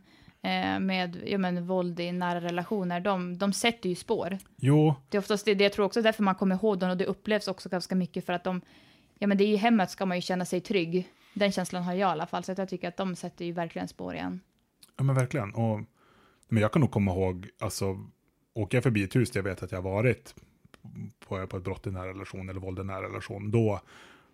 eh, 0.42 0.80
med 0.80 1.22
ja, 1.26 1.38
men, 1.38 1.66
våld 1.66 2.00
i 2.00 2.12
nära 2.12 2.40
relationer, 2.40 3.00
de, 3.00 3.38
de 3.38 3.52
sätter 3.52 3.88
ju 3.88 3.94
spår. 3.94 4.38
Jo. 4.56 4.94
Det 5.08 5.16
är 5.16 5.18
oftast 5.18 5.44
det, 5.44 5.54
det 5.54 5.64
jag 5.64 5.72
tror 5.72 5.86
också 5.86 6.02
därför 6.02 6.22
man 6.22 6.34
kommer 6.34 6.54
ihåg 6.54 6.78
dem 6.78 6.90
och 6.90 6.96
det 6.96 7.06
upplevs 7.06 7.48
också 7.48 7.68
ganska 7.68 7.94
mycket 7.94 8.26
för 8.26 8.32
att 8.32 8.44
de 8.44 8.60
ja 9.18 9.26
men 9.26 9.38
det 9.38 9.44
är 9.44 9.48
ju 9.48 9.56
hemmet 9.56 9.90
ska 9.90 10.06
man 10.06 10.16
ju 10.16 10.20
känna 10.20 10.44
sig 10.44 10.60
trygg. 10.60 11.08
Den 11.36 11.52
känslan 11.52 11.82
har 11.82 11.92
jag 11.92 11.98
i 11.98 12.02
alla 12.02 12.26
fall, 12.26 12.44
så 12.44 12.54
jag 12.56 12.68
tycker 12.68 12.88
att 12.88 12.96
de 12.96 13.16
sätter 13.16 13.44
ju 13.44 13.52
verkligen 13.52 13.88
spår 13.88 14.14
igen. 14.14 14.40
Ja 14.96 15.04
men 15.04 15.14
verkligen. 15.14 15.54
Och, 15.54 15.80
men 16.48 16.62
jag 16.62 16.72
kan 16.72 16.80
nog 16.80 16.90
komma 16.90 17.10
ihåg, 17.10 17.48
alltså, 17.58 18.06
åker 18.54 18.76
jag 18.76 18.82
förbi 18.82 19.04
ett 19.04 19.16
hus 19.16 19.30
där 19.30 19.38
jag 19.38 19.44
vet 19.44 19.62
att 19.62 19.72
jag 19.72 19.82
har 19.82 19.90
varit 19.90 20.34
på, 21.28 21.46
på 21.46 21.56
ett 21.56 21.64
brott 21.64 21.86
i 21.86 21.90
nära 21.90 22.08
relation 22.08 22.48
eller 22.48 22.60
våld 22.60 22.78
i 22.78 22.84
nära 22.84 23.02
relation, 23.02 23.50
då, 23.50 23.80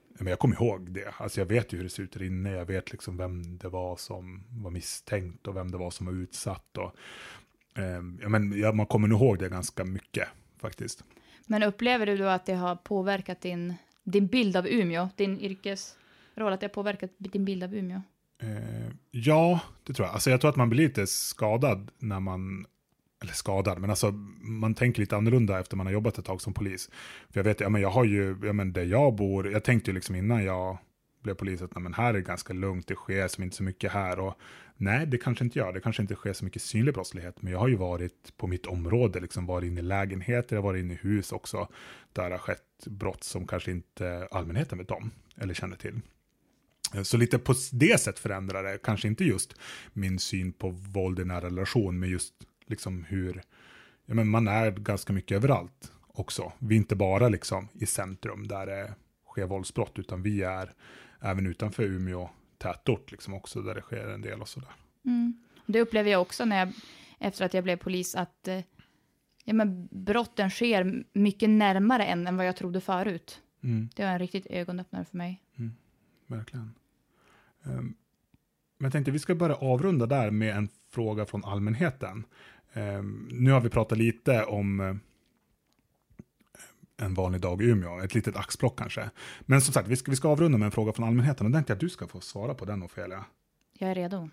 men 0.08 0.26
jag 0.26 0.38
kommer 0.38 0.54
ihåg 0.54 0.90
det. 0.90 1.14
Alltså 1.16 1.40
jag 1.40 1.46
vet 1.46 1.72
ju 1.72 1.76
hur 1.76 1.84
det 1.84 1.90
ser 1.90 2.02
ut 2.02 2.12
där 2.12 2.22
inne, 2.22 2.50
jag 2.50 2.66
vet 2.66 2.92
liksom 2.92 3.16
vem 3.16 3.58
det 3.58 3.68
var 3.68 3.96
som 3.96 4.44
var 4.50 4.70
misstänkt 4.70 5.46
och 5.46 5.56
vem 5.56 5.70
det 5.70 5.78
var 5.78 5.90
som 5.90 6.06
var 6.06 6.12
utsatt. 6.12 6.78
Och, 6.78 6.96
eh, 7.82 8.02
ja, 8.20 8.28
men, 8.28 8.58
ja, 8.58 8.72
man 8.72 8.86
kommer 8.86 9.08
nog 9.08 9.20
ihåg 9.20 9.38
det 9.38 9.48
ganska 9.48 9.84
mycket 9.84 10.28
faktiskt. 10.58 11.04
Men 11.46 11.62
upplever 11.62 12.06
du 12.06 12.16
då 12.16 12.24
att 12.24 12.46
det 12.46 12.54
har 12.54 12.76
påverkat 12.76 13.40
din 13.40 13.74
din 14.04 14.26
bild 14.26 14.56
av 14.56 14.66
Umeå, 14.66 15.08
din 15.16 15.40
roll 16.34 16.52
att 16.52 16.60
det 16.60 16.66
har 16.66 16.74
påverkat 16.74 17.10
din 17.18 17.44
bild 17.44 17.64
av 17.64 17.74
Umeå? 17.74 18.02
Eh, 18.42 18.92
ja, 19.10 19.60
det 19.84 19.92
tror 19.92 20.06
jag. 20.06 20.14
Alltså 20.14 20.30
jag 20.30 20.40
tror 20.40 20.50
att 20.50 20.56
man 20.56 20.70
blir 20.70 20.82
lite 20.82 21.06
skadad 21.06 21.90
när 21.98 22.20
man, 22.20 22.66
eller 23.22 23.32
skadad, 23.32 23.78
men 23.78 23.90
alltså 23.90 24.10
man 24.40 24.74
tänker 24.74 25.00
lite 25.00 25.16
annorlunda 25.16 25.60
efter 25.60 25.76
man 25.76 25.86
har 25.86 25.92
jobbat 25.92 26.18
ett 26.18 26.24
tag 26.24 26.40
som 26.40 26.54
polis. 26.54 26.90
För 27.30 27.40
jag 27.40 27.44
vet, 27.44 27.60
ja 27.60 27.68
men 27.68 27.82
jag 27.82 27.90
har 27.90 28.04
ju, 28.04 28.36
ja 28.42 28.52
men 28.52 28.72
där 28.72 28.84
jag 28.84 29.14
bor, 29.14 29.52
jag 29.52 29.64
tänkte 29.64 29.90
ju 29.90 29.94
liksom 29.94 30.14
innan 30.14 30.44
jag 30.44 30.78
blev 31.22 31.34
polis 31.34 31.62
att 31.62 31.76
men 31.76 31.94
här 31.94 32.08
är 32.08 32.12
det 32.12 32.20
ganska 32.20 32.52
lugnt, 32.52 32.86
det 32.86 32.94
sker 32.94 33.28
som 33.28 33.44
inte 33.44 33.56
så 33.56 33.62
mycket 33.62 33.92
här. 33.92 34.18
Och 34.18 34.34
nej, 34.76 35.06
det 35.06 35.18
kanske 35.18 35.44
inte 35.44 35.58
gör, 35.58 35.72
det 35.72 35.80
kanske 35.80 36.02
inte 36.02 36.14
sker 36.14 36.32
så 36.32 36.44
mycket 36.44 36.62
synlig 36.62 36.94
brottslighet, 36.94 37.42
men 37.42 37.52
jag 37.52 37.60
har 37.60 37.68
ju 37.68 37.76
varit 37.76 38.36
på 38.36 38.46
mitt 38.46 38.66
område, 38.66 39.20
liksom 39.20 39.46
varit 39.46 39.66
inne 39.66 39.80
i 39.80 39.82
lägenheter, 39.82 40.56
jag 40.56 40.62
har 40.62 40.68
varit 40.68 40.80
inne 40.80 40.94
i 40.94 40.96
hus 40.96 41.32
också, 41.32 41.68
där 42.12 42.24
det 42.28 42.34
har 42.34 42.38
skett 42.38 42.86
brott 42.86 43.24
som 43.24 43.46
kanske 43.46 43.70
inte 43.70 44.28
allmänheten 44.30 44.78
vet 44.78 44.90
om 44.90 45.10
eller 45.36 45.54
känner 45.54 45.76
till. 45.76 46.00
Så 47.02 47.16
lite 47.16 47.38
på 47.38 47.54
det 47.72 48.00
sätt 48.00 48.18
förändrar 48.18 48.62
det, 48.62 48.78
kanske 48.82 49.08
inte 49.08 49.24
just 49.24 49.54
min 49.92 50.18
syn 50.18 50.52
på 50.52 50.70
våld 50.70 51.18
i 51.18 51.24
nära 51.24 51.46
relation, 51.46 51.98
men 51.98 52.08
just 52.08 52.34
liksom 52.66 53.04
hur, 53.04 53.42
ja 54.06 54.14
men 54.14 54.28
man 54.28 54.48
är 54.48 54.70
ganska 54.70 55.12
mycket 55.12 55.36
överallt 55.36 55.92
också. 56.06 56.52
Vi 56.58 56.74
är 56.74 56.78
inte 56.78 56.96
bara 56.96 57.28
liksom 57.28 57.68
i 57.72 57.86
centrum 57.86 58.48
där 58.48 58.66
det 58.66 58.94
sker 59.26 59.46
våldsbrott, 59.46 59.98
utan 59.98 60.22
vi 60.22 60.42
är 60.42 60.72
även 61.20 61.46
utanför 61.46 61.82
Umeå 61.82 62.30
tätort 62.58 63.10
liksom 63.10 63.34
också, 63.34 63.62
där 63.62 63.74
det 63.74 63.80
sker 63.80 64.08
en 64.08 64.22
del 64.22 64.40
och 64.40 64.48
sådär. 64.48 64.72
Mm. 65.04 65.34
Det 65.66 65.80
upplever 65.80 66.10
jag 66.10 66.22
också 66.22 66.44
när 66.44 66.58
jag, 66.58 66.72
efter 67.18 67.44
att 67.44 67.54
jag 67.54 67.64
blev 67.64 67.76
polis, 67.76 68.14
att 68.14 68.48
eh, 68.48 68.60
ja, 69.44 69.52
men 69.52 69.88
brotten 69.90 70.50
sker 70.50 71.04
mycket 71.12 71.50
närmare 71.50 72.04
än, 72.04 72.26
än 72.26 72.36
vad 72.36 72.46
jag 72.46 72.56
trodde 72.56 72.80
förut. 72.80 73.40
Mm. 73.62 73.88
Det 73.96 74.04
var 74.04 74.12
en 74.12 74.18
riktigt 74.18 74.46
ögonöppnare 74.46 75.04
för 75.04 75.16
mig. 75.16 75.42
Mm. 75.58 75.72
Verkligen. 76.26 76.74
Um, 77.62 77.94
men 78.78 78.84
jag 78.84 78.92
tänkte 78.92 79.10
vi 79.10 79.18
ska 79.18 79.34
börja 79.34 79.54
avrunda 79.54 80.06
där 80.06 80.30
med 80.30 80.56
en 80.56 80.68
fråga 80.90 81.26
från 81.26 81.44
allmänheten. 81.44 82.24
Um, 82.72 83.28
nu 83.32 83.50
har 83.50 83.60
vi 83.60 83.68
pratat 83.68 83.98
lite 83.98 84.44
om 84.44 84.80
uh, 84.80 84.96
en 86.96 87.14
vanlig 87.14 87.40
dag 87.40 87.62
i 87.62 87.64
Umeå, 87.64 88.00
ett 88.00 88.14
litet 88.14 88.36
axplock 88.36 88.78
kanske. 88.78 89.10
Men 89.40 89.60
som 89.60 89.72
sagt, 89.72 89.88
vi 89.88 89.96
ska, 89.96 90.10
vi 90.10 90.16
ska 90.16 90.28
avrunda 90.28 90.58
med 90.58 90.66
en 90.66 90.72
fråga 90.72 90.92
från 90.92 91.06
allmänheten 91.06 91.46
och 91.46 91.52
den 91.52 91.58
tänkte 91.58 91.70
jag 91.70 91.76
att 91.76 91.80
du 91.80 91.88
ska 91.88 92.06
få 92.06 92.20
svara 92.20 92.54
på 92.54 92.64
den 92.64 92.82
Ofelia. 92.82 93.24
Jag 93.78 93.90
är 93.90 93.94
redo. 93.94 94.28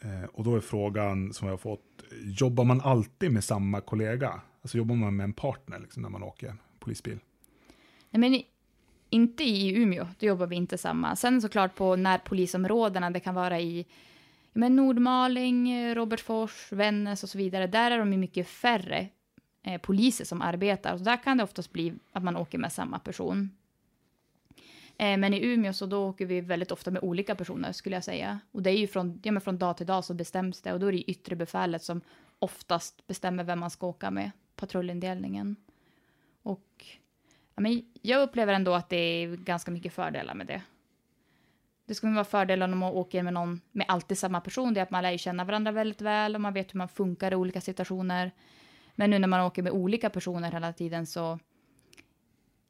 Eh, 0.00 0.24
och 0.32 0.44
då 0.44 0.56
är 0.56 0.60
frågan 0.60 1.32
som 1.32 1.48
jag 1.48 1.52
har 1.52 1.58
fått, 1.58 2.02
jobbar 2.22 2.64
man 2.64 2.80
alltid 2.80 3.32
med 3.32 3.44
samma 3.44 3.80
kollega? 3.80 4.40
Alltså 4.62 4.78
jobbar 4.78 4.94
man 4.94 5.16
med 5.16 5.24
en 5.24 5.32
partner 5.32 5.78
liksom, 5.78 6.02
när 6.02 6.10
man 6.10 6.22
åker 6.22 6.56
polisbil? 6.78 7.18
Nej, 8.10 8.20
men 8.20 8.42
inte 9.10 9.44
i 9.44 9.82
Umeå, 9.82 10.06
då 10.18 10.26
jobbar 10.26 10.46
vi 10.46 10.56
inte 10.56 10.78
samma. 10.78 11.16
Sen 11.16 11.42
såklart 11.42 11.74
på 11.74 11.96
närpolisområdena, 11.96 13.10
det 13.10 13.20
kan 13.20 13.34
vara 13.34 13.60
i 13.60 13.86
men 14.52 14.76
Nordmaling, 14.76 15.70
eh, 15.70 15.94
Robertsfors, 15.94 16.72
Vännäs 16.72 17.22
och 17.22 17.28
så 17.28 17.38
vidare, 17.38 17.66
där 17.66 17.90
är 17.90 17.98
de 17.98 18.12
ju 18.12 18.18
mycket 18.18 18.48
färre 18.48 19.08
eh, 19.62 19.80
poliser 19.80 20.24
som 20.24 20.42
arbetar. 20.42 20.98
Så 20.98 21.04
där 21.04 21.22
kan 21.22 21.36
det 21.36 21.44
oftast 21.44 21.72
bli 21.72 21.94
att 22.12 22.22
man 22.22 22.36
åker 22.36 22.58
med 22.58 22.72
samma 22.72 22.98
person. 22.98 23.50
Eh, 24.96 25.16
men 25.16 25.34
i 25.34 25.46
Umeå 25.46 25.72
så 25.72 25.86
då 25.86 26.08
åker 26.08 26.26
vi 26.26 26.40
väldigt 26.40 26.72
ofta 26.72 26.90
med 26.90 27.02
olika 27.02 27.34
personer 27.34 27.72
skulle 27.72 27.96
jag 27.96 28.04
säga. 28.04 28.40
Och 28.52 28.62
det 28.62 28.70
är 28.70 28.76
ju 28.76 28.86
från, 28.86 29.20
ja, 29.22 29.32
men 29.32 29.40
från 29.40 29.58
dag 29.58 29.76
till 29.76 29.86
dag 29.86 30.04
så 30.04 30.14
bestäms 30.14 30.62
det 30.62 30.72
och 30.72 30.80
då 30.80 30.86
är 30.86 30.92
det 30.92 31.10
yttre 31.10 31.36
befälet 31.36 31.82
som 31.82 32.00
oftast 32.38 33.06
bestämmer 33.06 33.44
vem 33.44 33.60
man 33.60 33.70
ska 33.70 33.86
åka 33.86 34.10
med, 34.10 34.30
patrullindelningen. 34.56 35.56
Och 36.42 36.86
men 37.56 37.82
jag 38.02 38.22
upplever 38.22 38.52
ändå 38.52 38.74
att 38.74 38.88
det 38.88 38.96
är 38.96 39.36
ganska 39.36 39.70
mycket 39.70 39.92
fördelar 39.92 40.34
med 40.34 40.46
det. 40.46 40.62
Det 41.86 41.94
ska 41.94 42.10
vara 42.10 42.24
fördelar 42.24 42.72
om 42.72 42.78
man 42.78 42.92
åker 42.92 43.22
med 43.22 43.32
någon 43.32 43.60
med 43.72 43.86
alltid 43.88 44.18
samma 44.18 44.40
person, 44.40 44.74
det 44.74 44.80
är 44.80 44.82
att 44.82 44.90
man 44.90 45.02
lär 45.02 45.16
känna 45.16 45.44
varandra 45.44 45.72
väldigt 45.72 46.00
väl 46.00 46.34
och 46.34 46.40
man 46.40 46.52
vet 46.52 46.74
hur 46.74 46.78
man 46.78 46.88
funkar 46.88 47.32
i 47.32 47.34
olika 47.34 47.60
situationer. 47.60 48.32
Men 48.94 49.10
nu 49.10 49.18
när 49.18 49.28
man 49.28 49.40
åker 49.40 49.62
med 49.62 49.72
olika 49.72 50.10
personer 50.10 50.52
hela 50.52 50.72
tiden 50.72 51.06
så 51.06 51.38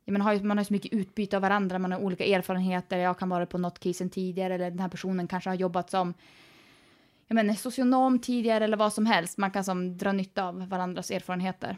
man, 0.07 0.21
har 0.21 0.33
ju, 0.33 0.43
man 0.43 0.59
har 0.59 0.65
så 0.65 0.73
mycket 0.73 0.93
utbyte 0.93 1.37
av 1.37 1.43
varandra, 1.43 1.79
man 1.79 1.93
har 1.93 2.01
olika 2.01 2.25
erfarenheter. 2.25 2.99
Jag 2.99 3.19
kan 3.19 3.29
vara 3.29 3.47
på 3.47 3.59
något 3.59 3.79
case 3.79 4.09
tidigare 4.09 4.55
eller 4.55 4.71
den 4.71 4.79
här 4.79 4.89
personen 4.89 5.29
kanske 5.29 5.51
har 5.51 5.55
jobbat 5.55 5.91
som 5.91 6.15
jag 7.27 7.35
menar, 7.35 7.55
socionom 7.55 8.19
tidigare 8.19 8.65
eller 8.65 8.77
vad 8.77 8.93
som 8.93 9.07
helst. 9.07 9.39
Man 9.39 9.51
kan 9.51 9.65
som 9.65 9.99
dra 9.99 10.13
nytta 10.13 10.45
av 10.45 10.69
varandras 10.69 11.11
erfarenheter. 11.11 11.77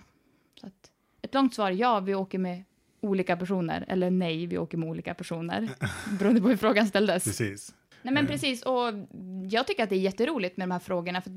Så 0.61 0.67
att, 0.67 0.91
ett 1.23 1.35
långt 1.35 1.55
svar, 1.55 1.71
ja, 1.71 2.01
vi 2.01 2.15
åker 2.15 2.39
med 2.39 2.65
olika 3.03 3.37
personer. 3.37 3.85
Eller 3.89 4.11
nej, 4.11 4.47
vi 4.47 4.59
åker 4.59 4.79
med 4.79 4.89
olika 4.89 5.15
personer. 5.15 5.69
Beroende 6.19 6.41
på 6.41 6.49
hur 6.49 6.57
frågan 6.57 6.87
ställdes. 6.87 7.25
Precis. 7.25 7.75
Nej 8.03 8.15
men 8.15 8.25
Eh. 8.25 8.31
precis, 8.31 8.63
och 8.63 8.93
jag 9.51 9.67
tycker 9.67 9.83
att 9.83 9.89
det 9.91 9.97
är 9.97 10.01
jätteroligt 10.01 10.57
med 10.57 10.69
de 10.69 10.73
här 10.73 10.79
frågorna. 10.79 11.21
För, 11.23 11.33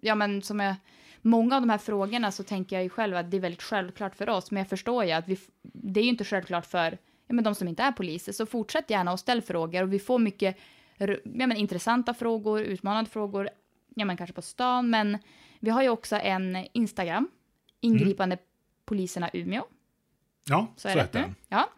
ja 0.00 0.14
men 0.14 0.42
som 0.42 0.60
jag, 0.60 0.74
många 1.22 1.56
av 1.56 1.62
de 1.62 1.70
här 1.70 1.78
frågorna 1.78 2.32
så 2.32 2.42
tänker 2.42 2.76
jag 2.76 2.82
ju 2.82 2.88
själv 2.88 3.16
att 3.16 3.30
det 3.30 3.36
är 3.36 3.40
väldigt 3.40 3.62
självklart 3.62 4.16
för 4.16 4.28
oss. 4.28 4.50
Men 4.50 4.58
jag 4.58 4.68
förstår 4.68 5.04
ju 5.04 5.10
att 5.12 5.28
vi, 5.28 5.38
det 5.62 6.00
är 6.00 6.04
ju 6.04 6.10
inte 6.10 6.24
självklart 6.24 6.66
för 6.66 6.98
ja, 7.26 7.34
men 7.34 7.44
de 7.44 7.54
som 7.54 7.68
inte 7.68 7.82
är 7.82 7.92
poliser. 7.92 8.32
Så 8.32 8.46
fortsätt 8.46 8.90
gärna 8.90 9.12
och 9.12 9.20
ställ 9.20 9.42
frågor. 9.42 9.82
Och 9.82 9.92
vi 9.92 9.98
får 9.98 10.18
mycket 10.18 10.56
ja, 10.98 11.16
men 11.22 11.56
intressanta 11.56 12.14
frågor, 12.14 12.60
utmanande 12.60 13.10
frågor. 13.10 13.48
Ja 13.94 14.04
men 14.04 14.16
kanske 14.16 14.34
på 14.34 14.42
stan. 14.42 14.90
Men 14.90 15.18
vi 15.60 15.70
har 15.70 15.82
ju 15.82 15.88
också 15.88 16.16
en 16.16 16.66
Instagram. 16.72 17.28
Ingripande 17.80 18.38
poliserna 18.84 19.30
Umeå. 19.32 19.64
Ja, 20.44 20.72
Så 20.76 20.88
så, 20.88 20.98
är 20.98 21.08
det. 21.12 21.34
Ja. 21.48 21.68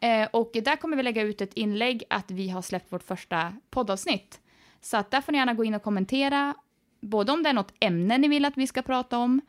Eh, 0.00 0.28
och 0.32 0.50
där 0.64 0.76
kommer 0.76 0.96
vi 0.96 1.02
lägga 1.02 1.22
ut 1.22 1.40
ett 1.40 1.54
inlägg 1.54 2.04
att 2.10 2.30
vi 2.30 2.48
har 2.48 2.62
släppt 2.62 2.92
vårt 2.92 3.02
första 3.02 3.52
poddavsnitt. 3.70 4.40
Så 4.80 4.96
att 4.96 5.10
där 5.10 5.20
får 5.20 5.32
ni 5.32 5.38
gärna 5.38 5.54
gå 5.54 5.64
in 5.64 5.74
och 5.74 5.82
kommentera, 5.82 6.54
både 7.00 7.32
om 7.32 7.42
det 7.42 7.48
är 7.48 7.52
något 7.52 7.72
ämne 7.80 8.18
ni 8.18 8.28
vill 8.28 8.44
att 8.44 8.56
vi 8.56 8.66
ska 8.66 8.82
prata 8.82 9.18
om, 9.18 9.40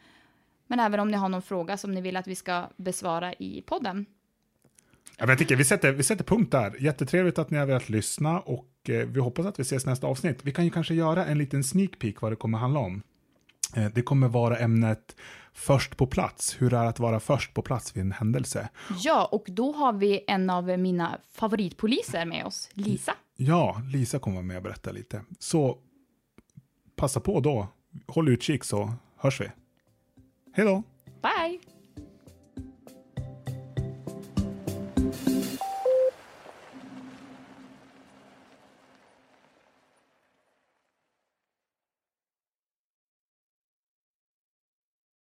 men 0.67 0.79
även 0.79 0.99
om 0.99 1.11
ni 1.11 1.17
har 1.17 1.29
någon 1.29 1.41
fråga 1.41 1.77
som 1.77 1.91
ni 1.91 2.01
vill 2.01 2.17
att 2.17 2.27
vi 2.27 2.35
ska 2.35 2.69
besvara 2.77 3.33
i 3.33 3.61
podden. 3.61 4.05
Ja, 5.17 5.25
jag 5.27 5.37
tycker, 5.37 5.55
vi, 5.55 5.63
sätter, 5.63 5.91
vi 5.91 6.03
sätter 6.03 6.23
punkt 6.23 6.51
där. 6.51 6.75
Jättetrevligt 6.79 7.39
att 7.39 7.49
ni 7.49 7.57
har 7.57 7.65
velat 7.65 7.89
lyssna 7.89 8.39
och 8.39 8.89
eh, 8.89 9.07
vi 9.07 9.19
hoppas 9.19 9.45
att 9.45 9.59
vi 9.59 9.61
ses 9.61 9.85
nästa 9.85 10.07
avsnitt. 10.07 10.39
Vi 10.43 10.51
kan 10.51 10.65
ju 10.65 10.71
kanske 10.71 10.93
göra 10.93 11.25
en 11.25 11.37
liten 11.37 11.63
sneak 11.63 11.99
peek 11.99 12.21
vad 12.21 12.31
det 12.31 12.35
kommer 12.35 12.57
handla 12.57 12.79
om. 12.79 13.01
Eh, 13.75 13.85
det 13.85 14.01
kommer 14.01 14.27
vara 14.27 14.57
ämnet 14.57 15.15
först 15.55 15.97
på 15.97 16.07
plats, 16.07 16.55
hur 16.59 16.69
det 16.69 16.77
är 16.77 16.85
att 16.85 16.99
vara 16.99 17.19
först 17.19 17.53
på 17.53 17.61
plats 17.61 17.95
vid 17.97 18.01
en 18.01 18.11
händelse. 18.11 18.69
Ja, 18.99 19.29
och 19.31 19.45
då 19.47 19.71
har 19.71 19.93
vi 19.93 20.23
en 20.27 20.49
av 20.49 20.79
mina 20.79 21.19
favoritpoliser 21.31 22.25
med 22.25 22.45
oss, 22.45 22.69
Lisa. 22.73 23.13
Ja, 23.35 23.81
Lisa 23.93 24.19
kommer 24.19 24.35
vara 24.35 24.45
med 24.45 24.57
och 24.57 24.63
berätta 24.63 24.91
lite. 24.91 25.21
Så 25.39 25.77
passa 26.95 27.19
på 27.19 27.39
då, 27.39 27.67
håll 28.07 28.29
utkik 28.29 28.63
så 28.63 28.93
hörs 29.17 29.41
vi. 29.41 29.51
Hej 30.53 30.65
då! 30.65 30.83
Bye! 31.21 31.74